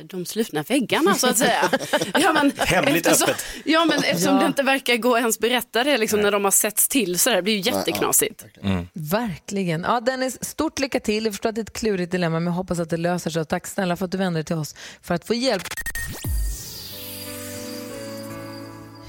[0.03, 1.69] de slutna väggarna så att säga.
[2.13, 3.45] ja, men, Hemligt eftersom, öppet.
[3.65, 4.39] Ja men eftersom Ja.
[4.41, 7.29] det inte verkar gå att ens berätta det liksom, när de har setts till så
[7.29, 8.45] där, det blir ju jätteknasigt.
[8.93, 9.83] Verkligen.
[9.83, 11.25] Ja, Dennis, stort lycka till.
[11.25, 13.41] Jag förstår att det är ett klurigt dilemma, men jag hoppas att det löser sig.
[13.41, 15.63] Och tack snälla för att du vände dig till oss för att få hjälp.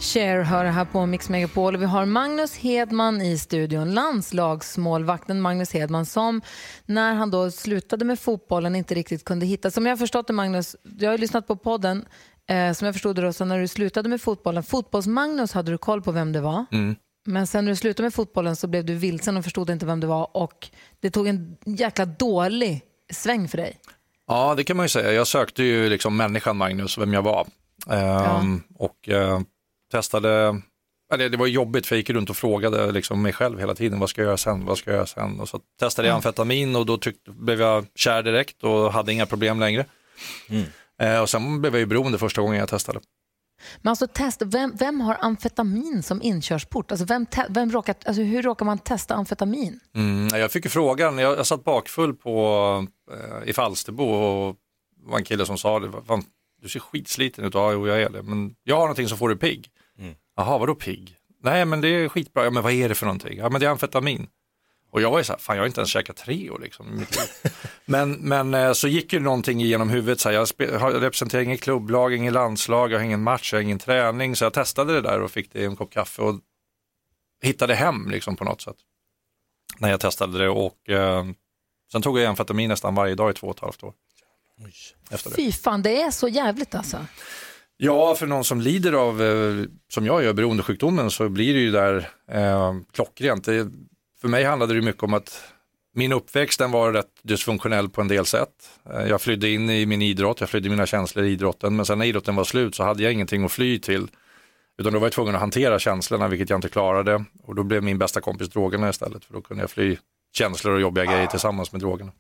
[0.01, 5.73] Cher hör här på Mix Megapol och vi har Magnus Hedman i studion, landslagsmålvakten Magnus
[5.73, 6.43] Hedman som
[6.87, 10.33] när han då slutade med fotbollen inte riktigt kunde hitta, som jag har förstått det
[10.33, 12.05] Magnus, jag har ju lyssnat på podden,
[12.49, 15.79] eh, som jag förstod det då, så när du slutade med fotbollen, fotbolls-Magnus hade du
[15.79, 16.65] koll på vem det var,
[17.27, 20.01] men sen när du slutade med fotbollen så blev du vilsen och förstod inte vem
[20.01, 20.69] det var och
[21.01, 22.83] det tog en jäkla dålig
[23.13, 23.79] sväng för dig.
[24.27, 25.13] Ja, det kan man ju säga.
[25.13, 27.47] Jag sökte ju liksom människan Magnus, vem jag var.
[27.91, 29.41] Ehm, Och eh,
[29.91, 30.61] testade,
[31.13, 33.99] eller det var jobbigt för jag gick runt och frågade liksom mig själv hela tiden,
[34.01, 35.41] vad ska jag göra sen, vad ska jag göra sen?
[35.41, 39.27] Och så testade jag amfetamin och då tyckte, blev jag kär direkt och hade inga
[39.27, 39.85] problem längre.
[41.01, 43.01] Eh, och sen blev jag ju beroende första gången jag testade.
[43.83, 46.91] Men alltså test, vem, vem har amfetamin som inkörsport?
[46.91, 49.81] Alltså vem, te, vem råkar, alltså hur råkar man testa amfetamin?
[49.95, 54.57] Mm, jag fick ju frågan, jag, jag satt bakfull på, eh, i Falsterbo och
[55.05, 56.25] det var en kille som sa det, fan,
[56.63, 59.29] du ser skitsliten ut, ja jo, jag är det, men jag har någonting som får
[59.29, 59.71] dig pigg.
[60.41, 61.17] Jaha, vadå pigg?
[61.43, 63.39] Nej men det är skitbra, ja men vad är det för någonting?
[63.39, 64.29] Ja men det är amfetamin.
[64.91, 67.07] Och jag var ju så här, fan jag har inte ens käkat Treo liksom.
[67.85, 72.15] men, men eh, så gick ju någonting igenom huvudet, så här, jag representerar inget klubblag,
[72.15, 74.37] ingen landslag, jag har ingen match, jag har ingen träning.
[74.37, 76.41] Så jag testade det där och fick det i en kopp kaffe och
[77.43, 78.77] hittade hem liksom på något sätt.
[79.79, 81.25] När jag testade det och eh,
[81.93, 83.95] sen tog jag amfetamin nästan varje dag i två och ett halvt år.
[85.11, 85.37] Efter det.
[85.37, 87.07] Fy fan, det är så jävligt alltså.
[87.83, 91.71] Ja, för någon som lider av, eh, som jag gör, beroendesjukdomen så blir det ju
[91.71, 93.45] där eh, klockrent.
[93.45, 93.69] Det,
[94.21, 95.43] för mig handlade det mycket om att
[95.95, 98.49] min uppväxt den var rätt dysfunktionell på en del sätt.
[98.95, 101.99] Eh, jag flydde in i min idrott, jag flydde mina känslor i idrotten, men sen
[101.99, 104.09] när idrotten var slut så hade jag ingenting att fly till.
[104.79, 107.25] Utan då var jag tvungen att hantera känslorna, vilket jag inte klarade.
[107.43, 109.97] Och då blev min bästa kompis drogerna istället, för då kunde jag fly
[110.33, 112.13] känslor och jobbiga grejer tillsammans med drogerna.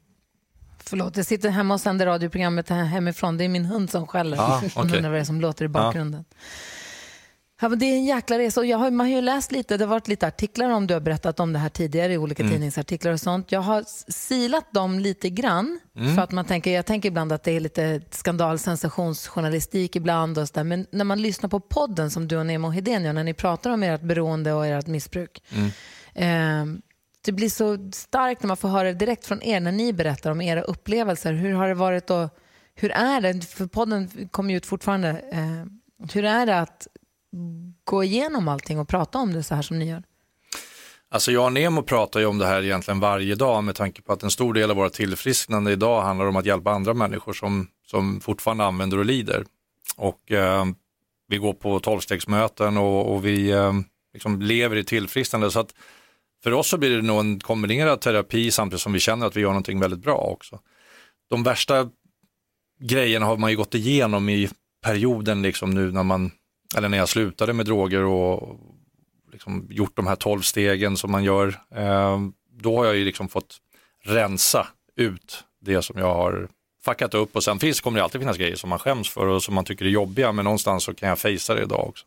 [0.84, 3.36] Förlåt, jag sitter hemma och sänder radioprogrammet här hemifrån.
[3.36, 4.36] Det är min hund som skäller.
[4.40, 4.96] Ah, Hon okej.
[4.96, 6.24] undrar vad det är som låter i bakgrunden.
[7.62, 9.76] Ja, men det är en jäkla resa och jag har, man har ju läst lite,
[9.76, 12.42] det har varit lite artiklar om, du har berättat om det här tidigare i olika
[12.42, 12.52] Mm.
[12.52, 13.52] tidningsartiklar och sånt.
[13.52, 16.14] Jag har silat dem lite grann Mm.
[16.14, 20.48] för att man tänker, jag tänker ibland att det är lite skandal, sensationsjournalistik ibland och
[20.48, 20.64] så där.
[20.64, 23.70] Men när man lyssnar på podden som du och Nemo Hedén gör, när ni pratar
[23.70, 25.42] om ert beroende och ert missbruk.
[25.50, 25.70] Mm.
[26.14, 26.80] Eh,
[27.24, 30.40] det blir så starkt när man får höra direkt från er när ni berättar om
[30.40, 31.33] era upplevelser.
[31.33, 32.28] Hur har det varit och
[32.74, 35.64] hur är det, för podden kommer ju ut fortfarande, eh,
[36.12, 36.87] hur är det att
[37.85, 40.02] gå igenom allting och prata om det så här som ni gör?
[41.12, 44.12] Alltså jag och Nemo pratar ju om det här egentligen varje dag med tanke på
[44.12, 47.68] att en stor del av våra tillfrisknande idag handlar om att hjälpa andra människor som,
[47.87, 49.44] som fortfarande använder och lider.
[49.96, 50.64] Och eh,
[51.28, 53.72] vi går på tolvstegsmöten och, och vi eh,
[54.12, 55.50] liksom lever i tillfrisknande.
[55.50, 55.74] Så att
[56.42, 59.40] för oss så blir det nog en kombinerad terapi samtidigt som vi känner att vi
[59.40, 60.61] gör någonting väldigt bra också.
[61.31, 61.90] De värsta
[62.81, 64.48] grejerna har man ju gått igenom i
[64.83, 66.31] perioden liksom nu när man,
[66.76, 68.59] eller när jag slutade med droger och
[69.33, 73.29] liksom gjort de här tolv stegen som man gör, ehm, då har jag ju liksom
[73.29, 73.59] fått
[74.05, 76.48] rensa ut det som jag har
[76.85, 79.42] fuckat upp och sen finns, kommer det alltid finnas grejer som man skäms för och
[79.42, 82.07] som man tycker är jobbiga men någonstans så kan jag fejsa det idag också.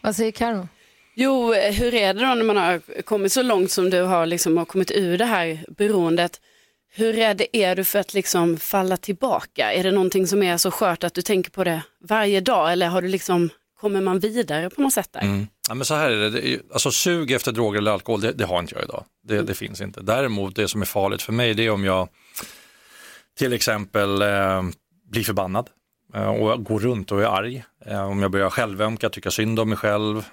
[0.00, 0.68] Vad säger Karo?
[1.14, 4.56] Jo, hur är det då när man har kommit så långt som du har liksom
[4.56, 6.40] har kommit ur det här beroendet?
[6.92, 9.72] Hur rädd är du för att liksom falla tillbaka?
[9.72, 12.88] Är det någonting som är så skört att du tänker på det varje dag eller
[12.88, 15.46] har du liksom, kommer man vidare på något sätt där?
[15.68, 18.32] Ja, men så här är det, det är, alltså sug efter droger eller alkohol, det,
[18.32, 19.04] det har inte jag idag.
[19.28, 20.00] Det, det finns inte.
[20.00, 22.08] Däremot det som är farligt för mig det är om jag
[23.38, 24.62] till exempel eh,
[25.10, 25.68] blir förbannad
[26.14, 27.64] eh, och går runt och är arg.
[27.86, 30.24] Eh, om jag börjar självömka, tycka synd om mig själv.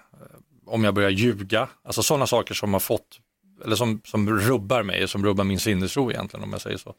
[0.68, 1.70] Om jag börjar ljuga.
[1.84, 3.20] Alltså sådana saker som har fått,
[3.66, 6.94] eller som, som rubbar mig, som rubbar min sinnesro egentligen om jag säger så.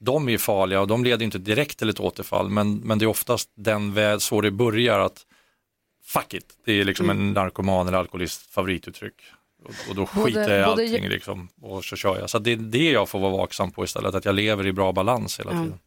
[0.00, 3.06] De är farliga och de leder inte direkt till ett återfall men, men det är
[3.06, 5.26] oftast den väg, så det börjar att
[6.04, 9.14] fuck it, det är liksom en narkoman eller alkoholist favorituttryck.
[9.64, 12.30] Och, och då Både- skiter jag i allting liksom, och så kör jag.
[12.30, 14.92] Så det är det jag får vara vaksam på istället, att jag lever i bra
[14.92, 15.78] balans hela tiden.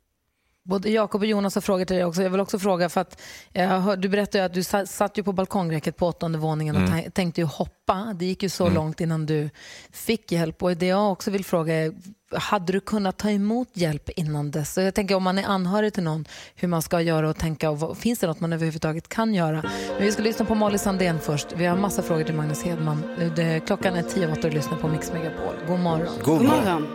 [0.63, 2.24] Både Jakob och Jonas har frågor till dig också.
[2.24, 3.21] Jag vill också fråga, för att
[3.54, 6.76] jag hör, du berättade ju att du sa- satt ju på balkongräcket på åttonde våningen
[6.76, 8.15] och ta- tänkte ju hoppa.
[8.19, 9.50] Det gick ju så långt innan du
[9.91, 10.63] fick hjälp.
[10.63, 11.93] Och det jag också vill fråga är,
[12.36, 14.74] hade du kunnat ta emot hjälp innan dess?
[14.74, 17.69] Så jag tänker om man är anhörig till någon, hur man ska göra och tänka
[17.69, 19.62] och vad, finns det något man överhuvudtaget kan göra?
[19.97, 21.47] Men vi ska lyssna på Molly Sandén först.
[21.56, 23.04] Vi har massa frågor till Magnus Hedman.
[23.36, 25.54] Det, klockan är tio och du lyssnar på Mix Megapol.
[25.67, 26.08] God morgon.
[26.24, 26.88] God God morgon.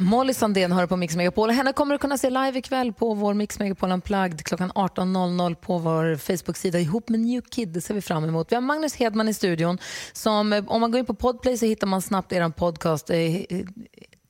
[0.00, 1.50] Molly Sandén hör på Mix Megapol.
[1.50, 5.78] Henne kommer du kunna se live ikväll på vår Mix Megapol Unplugged klockan 18.00 på
[5.78, 7.68] vår Facebook-sida ihop med New Kid.
[7.68, 8.52] Det ser vi fram emot.
[8.52, 9.78] Vi har Magnus Hedman i studion.
[10.12, 13.10] Som, eh, om man går in på Podplay så hittar man snabbt er podcast.
[13.10, 13.66] Eh, eh,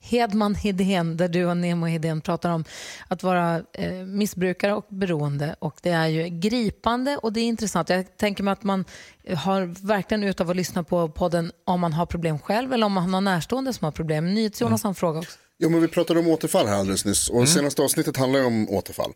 [0.09, 2.64] Hedman Hedén, där du och Nemo Hedén pratar om
[3.09, 5.57] att vara eh, missbrukare och beroende.
[5.59, 7.88] Och det är ju gripande och det är intressant.
[7.88, 8.85] Jag tänker mig att man
[9.37, 12.92] har verkligen ut av att lyssna på podden om man har problem själv eller om
[12.92, 14.35] man har närstående som har problem.
[14.35, 15.38] NyhetsJonas har en fråga också.
[15.59, 18.68] Jo men vi pratade om återfall här alldeles nyss och senaste avsnittet handlar ju om
[18.71, 19.12] återfall.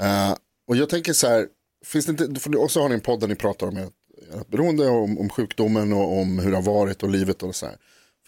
[0.00, 0.34] Eh,
[0.68, 1.46] och jag tänker så här,
[1.84, 3.92] finns det inte, för också har ni en podd där ni pratar om ert,
[4.34, 7.66] ert beroende, om, om sjukdomen och om hur det har varit och livet och så
[7.66, 7.76] här.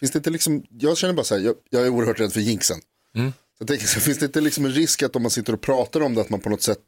[0.05, 2.39] Finns det inte liksom, jag känner bara så här, jag, jag är oerhört rädd för
[2.39, 2.77] jinxen.
[3.13, 5.61] Så jag tänker så finns det inte liksom en risk att om man sitter och
[5.61, 6.79] pratar om det att man på något sätt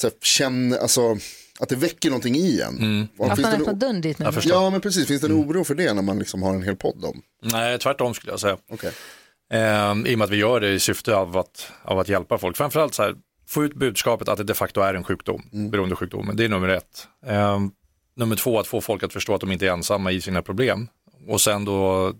[0.00, 1.16] så här, känner, alltså
[1.60, 3.08] att det väcker någonting i en?
[3.18, 4.30] Och Att finns man öppnar o- dörren dit nu.
[4.44, 6.76] Ja men precis, finns det en oro för det när man liksom har en hel
[6.76, 7.22] podd om?
[7.42, 8.56] Nej, tvärtom skulle jag säga.
[8.70, 8.92] Okej.
[9.52, 12.38] Ehm, I och med att vi gör det i syfte av att, av att hjälpa
[12.38, 12.56] folk.
[12.56, 13.14] Framförallt så här,
[13.46, 16.36] få ut budskapet att det de facto är en sjukdom, beroendesjukdomen.
[16.36, 17.08] Det är nummer ett.
[17.26, 17.70] Ehm,
[18.16, 20.88] nummer två, att få folk att förstå att de inte är ensamma i sina problem.
[21.28, 22.12] Och sen då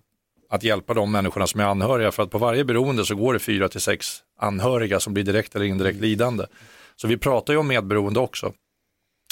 [0.49, 2.13] att hjälpa de människorna som är anhöriga.
[2.13, 5.57] För att på varje beroende så går det fyra till sex anhöriga som blir direkt
[5.57, 6.45] eller indirekt lidande.
[6.97, 8.53] Så vi pratar ju om medberoende också.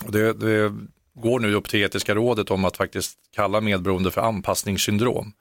[0.09, 0.73] Det, det
[1.15, 5.33] går nu upp till etiska rådet om att faktiskt kalla medberoende för anpassningssyndrom.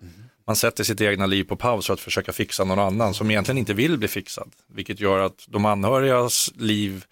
[0.48, 3.58] Man sätter sitt egna liv på paus för att försöka fixa någon annan som egentligen
[3.58, 4.52] inte vill bli fixad.
[4.68, 7.06] Vilket gör att de anhörigas liv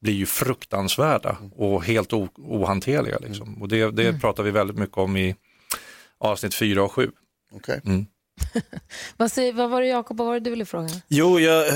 [0.00, 3.18] blir ju fruktansvärda och helt ohanterliga.
[3.18, 3.62] Liksom.
[3.62, 5.36] Och det, det pratar vi väldigt mycket om i
[6.18, 7.10] avsnitt 4 och 7.
[7.56, 7.80] Okej.
[9.16, 10.88] Vad, säger, vad var det Jakob, vad var det du ville fråga?
[11.08, 11.66] Jo, jag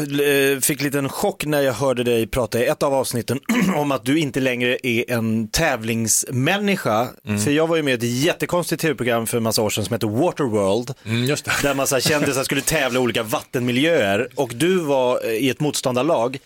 [0.52, 3.40] eh, fick lite en chock när jag hörde dig prata i ett av avsnitten
[3.76, 7.08] om att du inte längre är en tävlingsmänniska.
[7.44, 9.92] För jag var ju med i ett jättekonstigt tv-program för en massa år sedan som
[9.92, 10.94] hette Waterworld.
[11.04, 11.52] Mm, just det.
[11.62, 16.38] Där massa kändisar skulle tävla i olika vattenmiljöer och du var eh, i ett motståndarlag.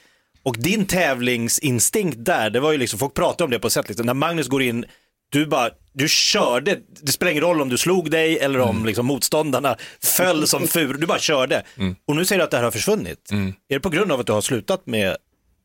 [0.42, 4.06] Och din tävlingsinstinkt där, det var ju liksom, folk pratar om det på sätt liksom,
[4.06, 4.84] när Magnus går in,
[5.28, 9.06] du bara, du körde, det spelar ingen roll om du slog dig eller om liksom,
[9.06, 11.62] motståndarna föll som fur, du bara körde.
[12.06, 13.28] Och nu säger du att det här har försvunnit.
[13.68, 15.16] Är det på grund av att du har slutat med,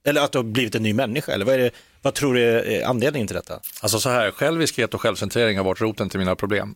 [0.08, 1.32] eller att du har blivit en ny människa?
[1.32, 3.60] Eller vad, det, vad tror du är anledningen till detta?
[3.82, 6.76] Alltså så här, själviskhet och självcentrering har varit roten till mina problem.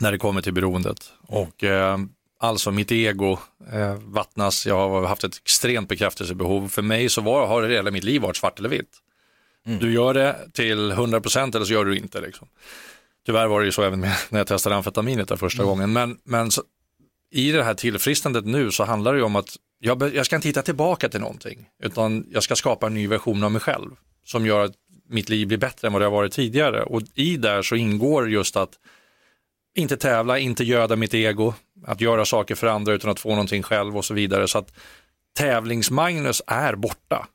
[0.00, 1.12] När det kommer till beroendet.
[1.28, 1.98] Och eh,
[2.40, 3.38] alltså mitt ego
[3.72, 6.68] eh, vattnas, jag har haft ett extremt bekräftelsebehov.
[6.68, 8.90] För mig så var, har det hela mitt liv varit svart eller vitt.
[9.80, 12.20] Du gör det till 100% eller så gör du inte.
[12.20, 12.48] Liksom.
[13.26, 15.92] Tyvärr var det ju så även när jag testade amfetaminet där första gången.
[15.92, 16.62] Men, men så,
[17.30, 20.48] i det här tillfrisknandet nu så handlar det ju om att jag, jag ska inte
[20.48, 21.66] hitta tillbaka till någonting.
[21.82, 23.90] Utan jag ska skapa en ny version av mig själv.
[24.24, 24.72] Som gör att
[25.08, 26.82] mitt liv blir bättre än vad det har varit tidigare.
[26.82, 28.70] Och i där så ingår just att
[29.76, 31.54] inte tävla, inte göda mitt ego,
[31.86, 34.48] att göra saker för andra utan att få någonting själv och så vidare.
[34.48, 34.72] Så att
[35.38, 37.26] tävlings-Magnus är borta.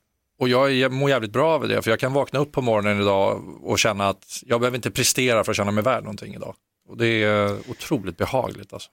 [0.42, 3.42] Och jag mår jävligt bra av det, för jag kan vakna upp på morgonen idag
[3.62, 6.54] och känna att jag behöver inte prestera för att känna mig värd någonting idag.
[6.88, 8.90] Och det är otroligt behagligt alltså.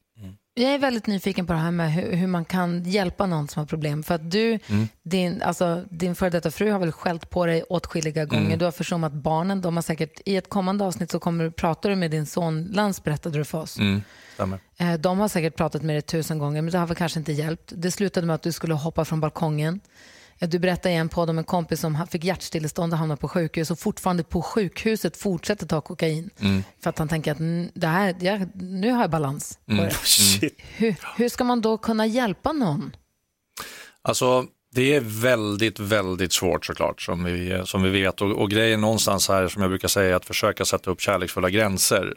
[0.54, 3.60] Jag är väldigt nyfiken på det här med hur, hur man kan hjälpa någon som
[3.60, 4.04] har problem.
[4.04, 4.60] För att du,
[5.04, 8.58] din, alltså, din före detta fru har väl skällt på dig åtskilliga gånger.
[8.58, 9.62] Du har försummat barnen.
[9.62, 12.64] De har säkert, I ett kommande avsnitt så kommer, du- pratar du med din son
[12.64, 13.78] Lans, berättade du för oss.
[14.34, 14.60] Stämmer.
[14.78, 17.32] Eh, De har säkert pratat med dig tusen gånger, men det har väl kanske inte
[17.32, 17.74] hjälpt.
[17.76, 19.80] Det slutade med att du skulle hoppa från balkongen.
[20.40, 23.72] Du berättade i en podd om en kompis som fick hjärtstillestånd och hamnade på sjukhus
[23.72, 26.30] och fortfarande på sjukhuset fortsätter ta kokain.
[26.84, 29.60] För att han tänker att "Mm, det här, jag, nu har jag balans.
[30.04, 30.56] Shit.
[30.78, 32.96] Hur, hur ska man då kunna hjälpa någon?
[34.02, 38.82] Alltså det är väldigt, väldigt svårt såklart som vi, som vi vet och, och grejen
[38.82, 42.14] någonstans här som jag brukar säga är att försöka sätta upp kärleksfulla gränser.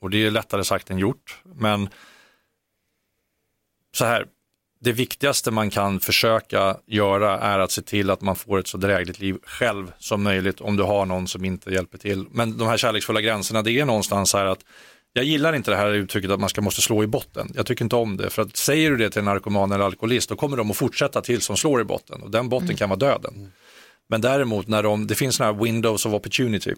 [0.00, 1.42] Och det är lättare sagt än gjort.
[1.54, 1.88] Men
[3.96, 4.26] så här,
[4.84, 8.78] det viktigaste man kan försöka göra är att se till att man får ett så
[8.78, 12.26] drägligt liv själv som möjligt om du har någon som inte hjälper till.
[12.30, 14.64] Men de här kärleksfulla gränserna, det är någonstans här att
[15.12, 17.52] jag gillar inte det här uttrycket att man ska måste slå i botten.
[17.54, 18.30] Jag tycker inte om det.
[18.30, 21.20] För att säger du det till en narkoman eller alkoholist då kommer de att fortsätta
[21.20, 22.22] tills de slår i botten.
[22.22, 23.52] Och den botten kan vara döden.
[24.08, 26.74] Men däremot när de, det finns sådana här windows of opportunity.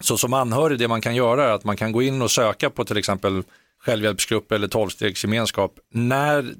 [0.00, 2.70] Så som anhörig, det man kan göra är att man kan gå in och söka
[2.70, 3.42] på till exempel
[3.78, 5.78] självhjälpsgrupp eller tolvstegsgemenskap.
[5.92, 6.54] När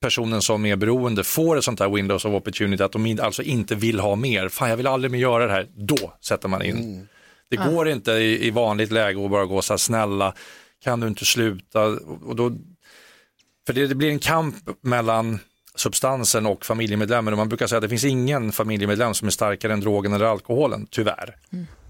[0.00, 3.74] personen som är beroende får ett sånt här windows of opportunity, att de alltså inte
[3.74, 7.08] vill ha mer, fan jag vill aldrig mer göra det här, då sätter man in.
[7.50, 10.34] Det går inte i, i vanligt läge att bara gå så här, snälla,
[10.84, 11.84] kan du inte sluta?
[11.84, 12.52] Och, och då,
[13.66, 15.38] för det, det blir en kamp mellan
[15.74, 19.72] substansen och familjemedlemmen och man brukar säga att det finns ingen familjemedlem som är starkare
[19.72, 21.36] än drogen eller alkoholen, tyvärr.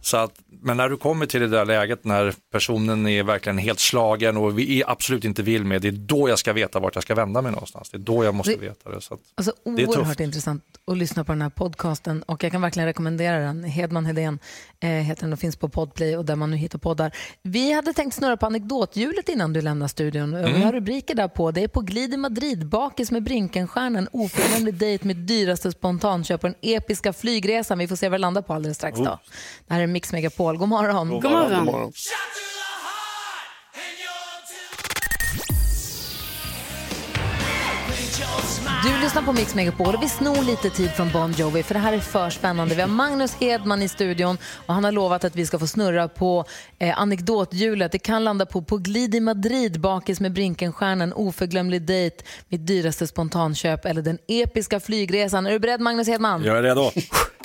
[0.01, 0.33] Så att,
[0.63, 4.59] men när du kommer till det där läget när personen är verkligen helt slagen och
[4.59, 7.15] vi är absolut inte vill med, det är då jag ska veta vart jag ska
[7.15, 7.91] vända mig någonstans.
[7.91, 9.01] Det är då jag måste Det- veta det.
[9.01, 10.21] Så att, Alltså, det är oerhört tufft.
[10.21, 13.65] intressant att lyssna på den här podcasten och jag kan verkligen rekommendera den.
[13.65, 14.39] Hedman Hedén
[14.81, 17.17] eh, heter den och finns på Podplay och där man nu hittar poddar.
[17.43, 20.35] Vi hade tänkt snurra på anekdothjulet innan du lämnar studion.
[20.35, 20.55] Mm.
[20.55, 21.51] Vi har rubriker där på.
[21.51, 26.51] Det är på glid i Madrid, bakis med Brinkenstjärnan, oförglömlig dejt med dyraste spontanköp och
[26.51, 27.79] den episka flygresan.
[27.79, 28.99] Vi får se vad det landar på alldeles strax.
[28.99, 29.19] Då.
[29.67, 30.57] Det här är Mix Megapol.
[30.57, 31.09] God morgon.
[31.09, 31.65] God morgon.
[31.65, 31.93] God morgon.
[38.83, 41.81] Du lyssnar på Mix Megapol och vi snor lite tid från Bon Jovi för det
[41.81, 42.75] här är för spännande.
[42.75, 46.09] Vi har Magnus Hedman i studion och han har lovat att vi ska få snurra
[46.09, 46.45] på
[46.79, 47.93] eh, anekdothjulet.
[47.93, 52.17] Det kan landa på På glid i Madrid, bakis med Brinkenstjärnan, oförglömlig dejt,
[52.49, 55.47] mitt dyraste spontanköp eller den episka flygresan.
[55.47, 56.45] Är du beredd Magnus Hedman?
[56.45, 56.91] Jag är redo.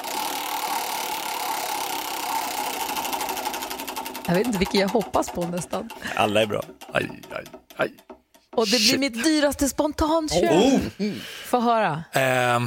[4.27, 5.89] Jag vet inte vilken jag hoppas på nästan.
[6.15, 6.63] Alla är bra.
[6.93, 7.43] Aj, aj,
[7.77, 7.93] aj.
[8.55, 10.81] Och det blir mitt dyraste spontanköp.
[11.45, 12.03] Få höra.
[12.13, 12.59] Eh,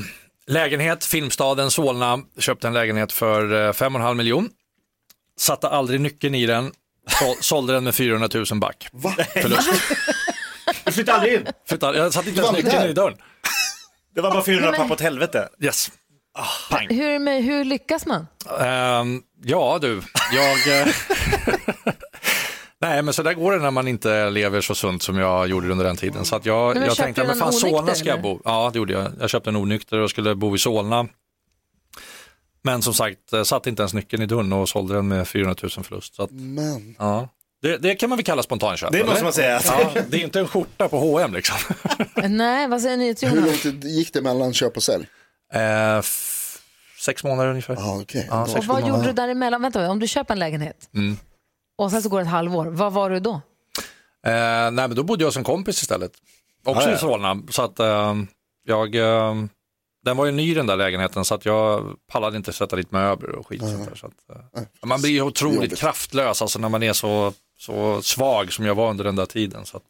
[0.46, 2.18] lägenhet, Filmstaden, Solna.
[2.38, 4.48] Köpte en lägenhet för eh, 5,5 miljon.
[5.38, 6.72] Satte aldrig nyckeln i den.
[7.08, 8.88] Så, sålde den med 400 000 back.
[8.92, 9.14] Va?
[9.42, 9.68] Förlust.
[10.84, 11.46] Du flyttade aldrig in.
[11.68, 13.16] Flyttade- Jag satte inte ens nyckeln i dörren.
[14.14, 15.48] Det var bara 400 Men- papp åt helvete.
[15.60, 15.90] Yes.
[16.70, 16.86] Pang.
[16.90, 18.26] Hur, hur lyckas man?
[18.60, 20.80] Ehm, ja du, jag...
[20.80, 20.88] eh,
[22.80, 25.68] Nej men så där går det när man inte lever så sunt som jag gjorde
[25.68, 26.24] under den tiden.
[26.24, 28.40] Så att jag, Men jag tänkte, men fan onykter, Solna ska jag bo.
[28.44, 29.12] Ja det gjorde jag.
[29.20, 31.06] Jag köpte en onykter och skulle bo i Solna.
[32.62, 35.56] Men som sagt, eh, satte inte ens nyckeln i dörren och sålde den med 400
[35.62, 36.14] 000 förlust.
[36.14, 36.96] Så att, Men.
[36.98, 37.28] ja.
[37.62, 38.92] det, det kan man väl kalla spontanköp?
[38.92, 39.60] Det måste man säga.
[39.64, 41.56] Ja, det är inte en skjorta på H&M liksom.
[42.28, 45.06] Nej, vad säger ni till Hur långt gick det mellan köp och sälj?
[45.52, 46.02] Eh,
[47.00, 47.74] sex månader ungefär.
[47.74, 48.26] Ja, okej.
[48.30, 49.62] Ja, sex Och vad gjorde du däremellan?
[49.62, 51.16] Vänta, om du köper en lägenhet Mm.
[51.78, 53.32] och sen så går det ett halvår, vad var du då?
[54.26, 56.12] Eh, nej, men då bodde jag som kompis istället.
[56.64, 56.94] Också ja.
[56.94, 57.42] i Solna.
[57.50, 58.14] Så att eh,
[58.64, 59.34] jag, eh,
[60.04, 63.30] den var ju ny den där lägenheten så att jag pallade inte sätta dit möbler
[63.34, 63.60] och skit.
[63.60, 68.02] där, så att, eh, man blir ju otroligt kraftlös alltså när man är så, så
[68.02, 69.66] svag som jag var under den där tiden.
[69.66, 69.84] Så att,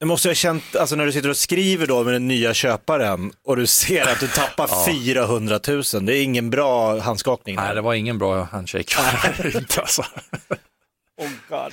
[0.00, 3.32] Du måste ha känt, alltså när du sitter och skriver då med den nya köparen
[3.44, 5.82] och du ser att du tappar 400 000.
[6.06, 7.56] Det är ingen bra handskakning.
[7.56, 8.94] nej, det var ingen bra handshake.
[9.58, 10.02] Inte, alltså.
[11.20, 11.72] Oh God.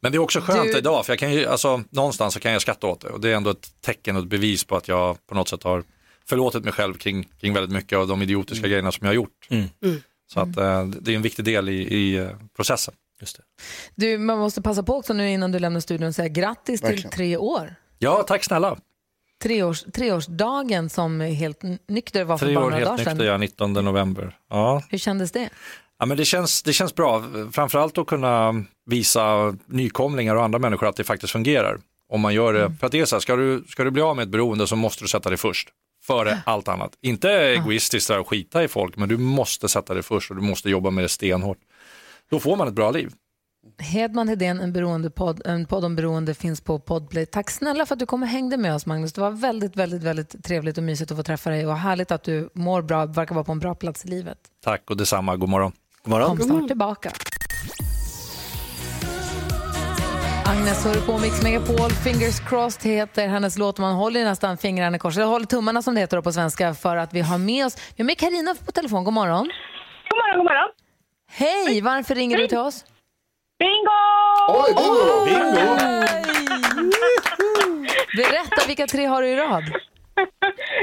[0.00, 2.52] Men det är också skönt Du- idag för jag kan ju, alltså, någonstans så kan
[2.52, 4.88] jag skratta åt det och det är ändå ett tecken och ett bevis på att
[4.88, 5.84] jag på något sätt har
[6.28, 9.46] förlåtit mig själv kring, kring väldigt mycket av de idiotiska grejerna som jag har gjort.
[9.50, 9.68] Mm.
[10.32, 12.94] Så att, eh, det är en viktig del i, i eh, processen.
[13.20, 13.42] Just det.
[13.94, 16.88] Du, man måste passa på också nu innan du lämnar studion och säga grattis till
[16.88, 17.10] Verkligen.
[17.10, 17.74] tre år.
[17.98, 18.76] Ja, tack snälla.
[19.42, 23.26] Treårs, treårsdagen som helt nykter var för Tre bara år några helt dagar nykter, sedan.
[23.26, 24.36] ja, 19 november.
[24.50, 24.82] Ja.
[24.90, 25.48] Hur kändes det?
[25.98, 30.86] Ja, men det, känns, det känns bra, framförallt att kunna visa nykomlingar och andra människor
[30.88, 31.78] att det faktiskt fungerar.
[32.12, 34.02] Om man gör det, för att det är så här, ska du, ska du bli
[34.02, 35.68] av med ett beroende så måste du sätta det först.
[36.06, 36.90] Före allt annat.
[37.02, 40.70] Inte egoistiskt och skita i folk, men du måste sätta det först och du måste
[40.70, 41.58] jobba med det stenhårt.
[42.30, 43.12] Då får man ett bra liv.
[43.78, 47.26] Hedman Hedén, en, beroendepodd, en podd om beroende, finns på Podplay.
[47.26, 49.12] Tack snälla för att du kom och hängde med oss, Magnus.
[49.12, 52.22] Det var väldigt, väldigt, väldigt trevligt och mysigt att få träffa dig och härligt att
[52.22, 54.38] du mår bra, verkar vara på en bra plats i livet.
[54.64, 55.72] Tack och detsamma, god morgon.
[56.02, 56.36] God morgon.
[56.36, 57.12] Kom snart tillbaka.
[60.46, 61.90] Agnes hör på Mix Megapol.
[61.90, 63.78] Fingers crossed heter hennes låt.
[63.78, 65.16] Man håller nästan fingrarna i kors.
[65.16, 67.76] Eller håller tummarna som det heter då på svenska för att vi har med oss.
[67.96, 69.04] Vi har med Karina på telefon.
[69.04, 69.44] God morgon.
[70.10, 70.68] God morgon, god morgon.
[71.30, 71.80] Hej!
[71.82, 72.84] Varför ringer du till oss?
[73.58, 73.90] Bingo!
[74.48, 74.74] Oj,
[75.24, 75.66] bingo!
[78.16, 79.62] Berätta, vilka tre har du i rad?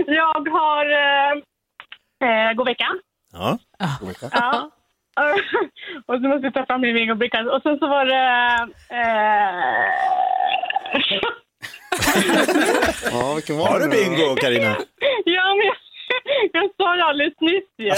[0.06, 1.32] Jag har eh,
[2.30, 2.88] eh, god vecka.
[3.34, 3.58] Ja.
[3.78, 4.70] Ja.
[6.06, 7.40] och så måste jag ta fram min bingobricka.
[7.42, 8.68] Och sen så var det...
[8.90, 9.86] Eh,
[13.12, 14.76] Ja, vilken var Har det bingo Karina?
[15.26, 15.76] ja, men jag,
[16.54, 17.92] jag sa ju alldeles nyss ju.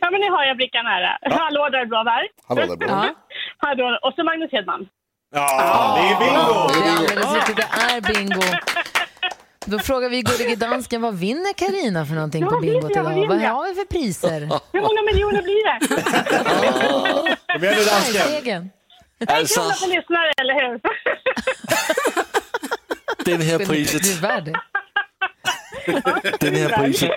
[0.00, 1.18] Ja, men nu har jag brickan här.
[1.22, 2.22] Hallå där, bra där.
[2.48, 2.88] Hallå där, bra.
[2.88, 3.14] Ja.
[3.58, 4.88] Hallå, och så Magnus Hedman.
[5.34, 6.68] Ja, det är bingo!
[6.74, 8.42] Det är alldeles riktigt, det är bingo.
[9.66, 12.82] Då frågar vi gullige dansken, vad vinner Karina för någonting Ja, på bingot?
[12.96, 13.28] Vad idag?
[13.28, 14.40] Vad har vi för priser?
[14.72, 15.78] Hur många miljoner blir det?
[17.54, 18.22] Kom igen nu dansken.
[18.26, 18.70] Stegen.
[19.28, 20.80] Altså, Krona för lyssnare, eller hur?
[23.24, 24.54] den Du priset, är det.
[26.40, 27.10] den her priset,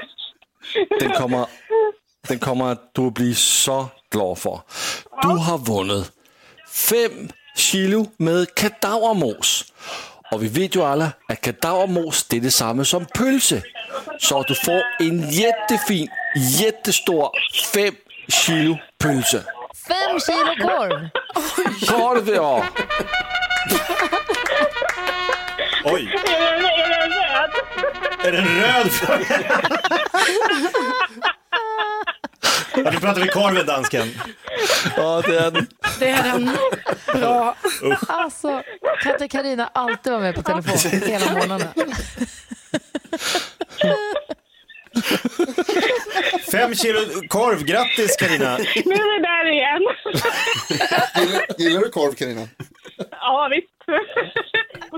[1.00, 1.46] den kommer,
[2.30, 4.66] den kommer du at blive så glad for.
[5.24, 6.12] Du har vundet
[6.68, 9.66] 5 kilo med kadavermos.
[10.32, 13.62] Og vi ved jo alle, at kadavermos det er det samme som pølse.
[14.20, 17.38] Så du får en jättefin, jättestor
[17.74, 17.96] 5
[18.32, 19.44] kilo pølse.
[19.88, 21.10] Fem kilo korv.
[21.88, 22.64] Korv, ja.
[25.86, 26.08] Oj,
[28.24, 28.90] Är är den röd?
[29.04, 29.24] är den röd?
[32.84, 34.08] Ja, nu pratar vi korven, dansken.
[34.98, 35.68] Ja, det är den.
[36.00, 36.58] Det är den.
[37.14, 37.56] Bra.
[38.08, 38.64] Alltså,
[39.04, 41.68] kan inte Carina alltid vara med på telefon hela månaden?
[46.52, 48.58] Fem kilo korv, grattis Karina.
[48.58, 49.82] Nu är det där igen.
[51.20, 52.48] Gillar, gillar du korv Carina?
[53.12, 53.68] Ja, visst.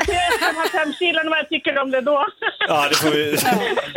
[0.06, 2.26] De här fem kilona vad jag tycker om det då.
[2.68, 3.38] Ja, det får vi.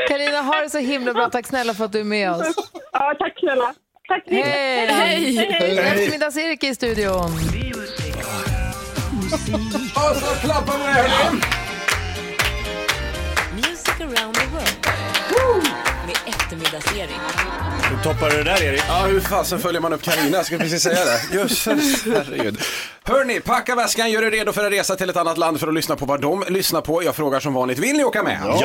[0.08, 1.28] Carina, ha det så himla bra.
[1.30, 2.54] Tack snälla för att du är med oss.
[2.92, 3.74] Ja, tack snälla.
[4.08, 4.22] Tack.
[4.26, 4.86] Hej!
[4.86, 5.36] Hej.
[5.50, 5.78] Hej.
[5.78, 7.32] Eftermiddags-Erik i studion.
[9.94, 11.40] Och så klappar vi hörni.
[13.54, 14.86] Music around the world.
[16.06, 17.20] Med eftermiddags-Erik.
[18.02, 18.82] Toppar du det där Erik?
[18.88, 20.36] Ja, hur fasen följer man upp Carina?
[20.36, 21.36] Jag ska precis säga det.
[21.36, 22.58] Jösses, herregud.
[23.04, 25.74] Hörni, packa väskan, gör er redo för en resa till ett annat land för att
[25.74, 27.02] lyssna på vad de lyssnar på.
[27.02, 28.40] Jag frågar som vanligt, vill ni åka med?
[28.44, 28.58] Ja!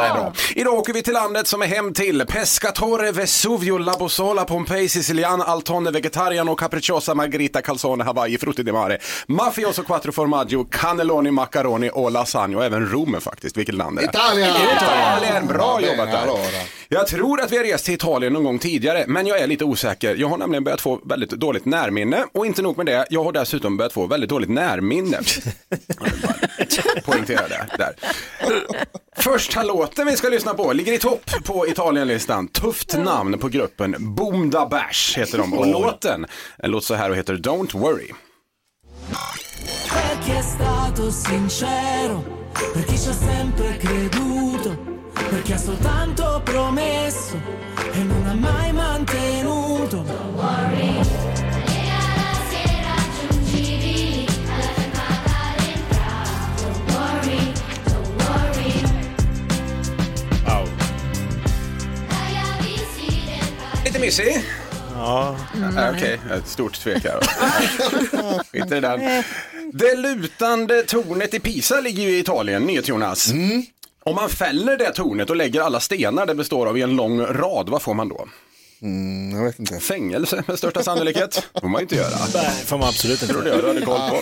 [0.00, 0.32] det är bra.
[0.54, 5.90] Idag åker vi till landet som är hem till Pescatore, Vesuvio, Labosola, Pompeii, Sicilian, Altone,
[5.90, 12.56] Vegetariano, Capricciosa, Margherita, Calzone, Hawaii, Frutti di Mare, Mafioso, Quattro Formaggio, Cannelloni, Macaroni och Lasagne
[12.56, 13.56] och även Rom faktiskt.
[13.56, 14.08] Vilket land är det?
[14.08, 14.50] Italien!
[14.76, 16.28] Italien, bra Ja, jobbat där.
[16.88, 18.71] Jag tror att vi har rest till Italien någon gång tidigare,
[19.06, 20.16] men jag är lite osäker.
[20.16, 23.32] Jag har nämligen börjat få väldigt dåligt närminne och inte nog med det, jag har
[23.32, 25.18] dessutom börjat få väldigt dåligt närminne.
[27.04, 27.94] Poängtera det där.
[29.16, 32.48] Första låten vi ska lyssna på ligger i topp på Italienlistan.
[32.48, 33.96] Tufft namn på gruppen.
[33.98, 36.26] Boom da Bash heter de och låten
[36.62, 38.12] låter så här och heter Don't Worry.
[39.92, 42.24] Perché è stato sincero,
[42.72, 44.91] per chi ci ha sempre creduto,
[45.32, 47.40] per chi ha soltanto promesso
[47.92, 50.04] e non ha mai mantenuto.
[63.84, 64.44] Lite missig.
[64.94, 65.36] Ja.
[65.76, 67.20] Ah, Okej, ett stort tvek här.
[68.52, 69.24] Skit i det där.
[69.72, 73.32] Det lutande tornet i Pisa ligger ju i Italien, NyhetsJonas.
[74.04, 77.20] Om man fäller det tornet och lägger alla stenar det består av i en lång
[77.20, 78.28] rad, vad får man då?
[78.82, 79.78] Mm, jag vet inte.
[79.78, 81.48] Fängelse med största sannolikhet.
[81.60, 82.14] får man inte göra.
[82.34, 83.34] Nej, får man absolut inte.
[83.34, 84.20] Tror du jag hade koll på?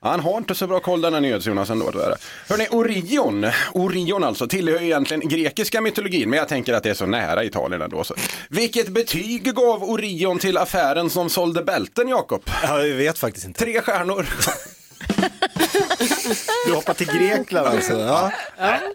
[0.00, 0.10] Ah.
[0.10, 1.92] Han har inte så bra koll den här NyhetsJonas ändå.
[1.92, 2.16] tyvärr.
[2.48, 6.94] Hörrni, Orion, Orion alltså, tillhör ju egentligen grekiska mytologin, men jag tänker att det är
[6.94, 8.04] så nära Italien ändå.
[8.04, 8.14] Så.
[8.50, 12.42] Vilket betyg gav Orion till affären som sålde bälten, Jakob?
[12.62, 13.64] Ja, vi vet faktiskt inte.
[13.64, 14.26] Tre stjärnor.
[16.66, 17.92] Du hoppar till Grekland alltså.
[18.00, 18.30] Ja.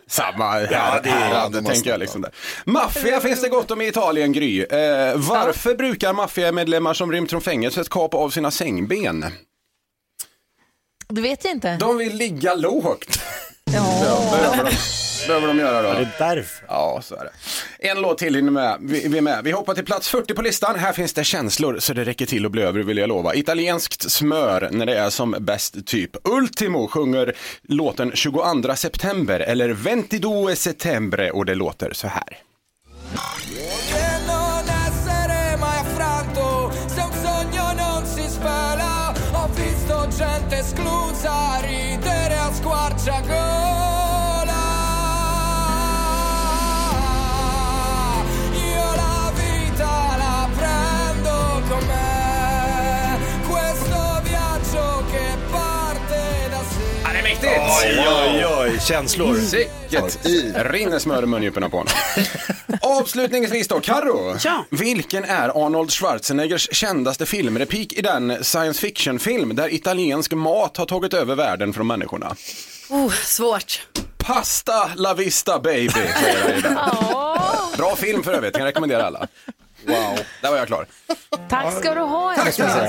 [0.07, 2.25] Samma Ja, det är- det tänker jag liksom.
[2.65, 4.61] Maffia finns det gott om i Italien, Gry.
[4.63, 9.25] Eh, varför brukar maffiamedlemmar som rymt från fängelset kapa av sina sängben?
[11.09, 11.77] Det vet jag inte.
[11.79, 13.19] De vill ligga lågt.
[13.73, 14.67] Ja.
[15.27, 15.93] Behöver de, göra då?
[15.93, 16.65] Det är därför.
[16.67, 17.89] Ja, så är det.
[17.89, 18.77] En låt till hinner med.
[18.81, 19.43] Vi, vi är med.
[19.43, 20.79] Vi hoppar till plats 40 på listan.
[20.79, 23.35] Här finns det känslor så det räcker till att bli över vill jag lova.
[23.35, 26.11] Italienskt smör när det är som bäst typ.
[26.23, 29.75] Ultimo sjunger låten 22 september eller
[30.09, 32.37] 22 settembre och det låter så här.
[40.19, 43.46] Gente esclusa ridere a squarciagola
[57.83, 59.35] Oj, oj, oj, känslor.
[59.35, 60.19] Sicket!
[60.55, 61.93] Rinner smör i mungiporna på honom.
[62.81, 64.35] Avslutningsvis då, Karo.
[64.43, 64.65] Ja.
[64.69, 71.13] Vilken är Arnold Schwarzeneggers kändaste filmreplik i den science fiction-film där italiensk mat har tagit
[71.13, 72.35] över världen från människorna?
[72.89, 73.87] Oh, svårt.
[74.17, 76.77] Pasta la vista baby, säger han i den.
[77.77, 79.27] Bra film för övrigt, kan jag rekommendera alla.
[79.85, 80.85] Wow, där var jag klar.
[81.49, 82.35] Tack ska du ha.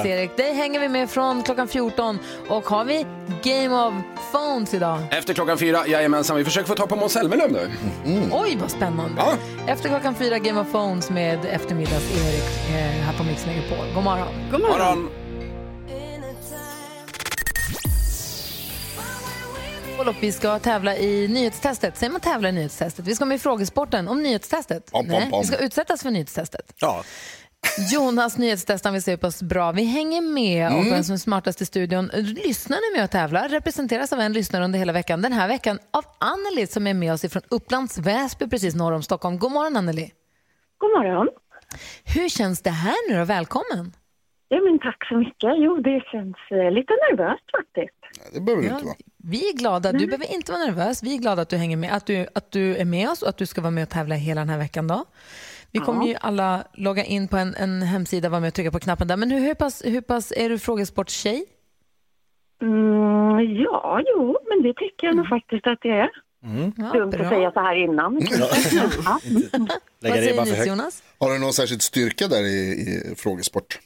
[0.07, 0.37] Erik.
[0.37, 2.19] Dig hänger vi med från klockan 14.
[2.49, 3.07] Och har vi
[3.43, 3.95] Game of
[4.33, 4.99] Phones idag?
[5.11, 7.71] Efter klockan fyra, jajamensan, vi försöker få ta på Måns Zelmerlöw nu.
[8.33, 9.15] Oj, vad spännande.
[9.17, 9.35] Ja.
[9.73, 13.87] Efter klockan fyra Game of Phones med eftermiddags-Erik eh, här på Mix Megapol.
[13.95, 14.29] God morgon.
[14.51, 14.79] God morgon.
[14.79, 15.11] Morgon.
[20.07, 21.97] Och vi ska tävla i nyhetstestet.
[21.97, 23.05] Säger man tävla i nyhetstestet?
[23.07, 24.91] Vi ska med i frågesporten om nyhetstestet.
[24.93, 25.41] Pom, Nej, pom.
[25.41, 26.73] vi ska utsättas för nyhetstestet.
[26.77, 27.05] Ja.
[27.93, 30.79] Jonas nyhetstest, han vill se hur pass bra vi hänger med Mm.
[30.79, 32.11] och vem som är smartast i studion.
[32.15, 33.49] Lyssnar ni med och tävlar?
[33.49, 35.23] Representeras av en lyssnare under hela veckan.
[35.23, 39.03] Den här veckan av Anneli som är med oss från Upplands Väsby precis norr om
[39.03, 39.39] Stockholm.
[39.39, 40.13] God morgon Anneli.
[40.79, 41.29] God morgon.
[42.05, 43.25] Hur känns det här nu då?
[43.25, 43.93] Välkommen!
[44.49, 45.51] Ja, men tack så mycket.
[45.57, 48.33] Jo, det känns eh, lite nervöst faktiskt.
[48.35, 48.95] Det behöver du inte vara.
[49.17, 49.93] Vi är glada.
[49.93, 51.03] Du behöver inte vara nervös.
[51.03, 53.29] Vi är glada att du hänger med, att du, att du är med oss och
[53.29, 54.87] att du ska vara med och tävla hela den här veckan.
[54.87, 55.05] Då.
[55.73, 56.09] Vi kommer Ja.
[56.09, 59.17] ju alla logga in på en, en hemsida, vara med och trycka på knappen där.
[59.17, 61.45] Men hur, hur, pass, hur pass är du frågesportstjej?
[62.63, 66.11] Mm, ja, jo, men det tycker jag nog faktiskt att det är.
[66.93, 67.23] Dumt bra.
[67.23, 68.21] att säga så här innan.
[68.31, 69.19] Ja.
[70.01, 71.03] Lägga Vad säger ni Jonas?
[71.19, 73.79] Har du någon särskild styrka där i, i frågesport?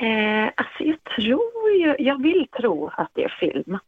[0.00, 3.78] Eh, alltså, jag tror ju, jag vill tro att det är film.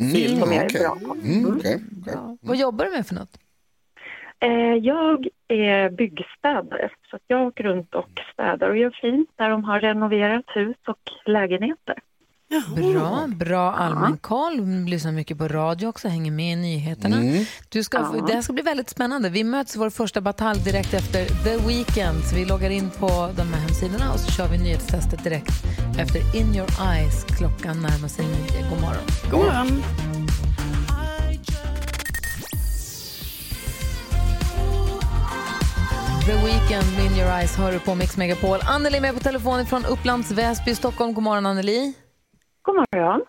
[0.00, 0.80] Mm, Som jag är okej.
[0.80, 1.14] bra på.
[1.14, 2.14] Mm, okej, okej.
[2.40, 3.38] Vad jobbar du med för något?
[4.40, 9.50] Eh, jag är byggstädare, så att jag åker runt och städar och gör fint där
[9.50, 11.94] de har renoverat hus och lägenheter.
[12.76, 14.84] Bra, bra allmän koll.
[14.86, 17.16] Lyssnar mycket på radio också, hänger med i nyheterna.
[17.16, 17.44] Mm.
[17.68, 18.24] Du ska, Ja.
[18.26, 19.28] Det här ska bli väldigt spännande.
[19.30, 22.24] Vi möts i vår första batalj direkt efter The Weeknd.
[22.24, 25.52] Så vi loggar in på de här hemsidorna och så kör vi nyhetstestet direkt
[25.98, 27.24] efter In Your Eyes.
[27.24, 28.70] Klockan närmar sig nio.
[28.70, 29.04] God morgon.
[29.30, 29.82] God morgon.
[36.26, 38.58] The Weeknd In Your Eyes hör du på Mix Megapol.
[38.62, 41.14] Anneli är med på telefon från Upplands Väsby, Stockholm.
[41.14, 41.94] God morgon Anneli.
[42.66, 43.20] God morgon.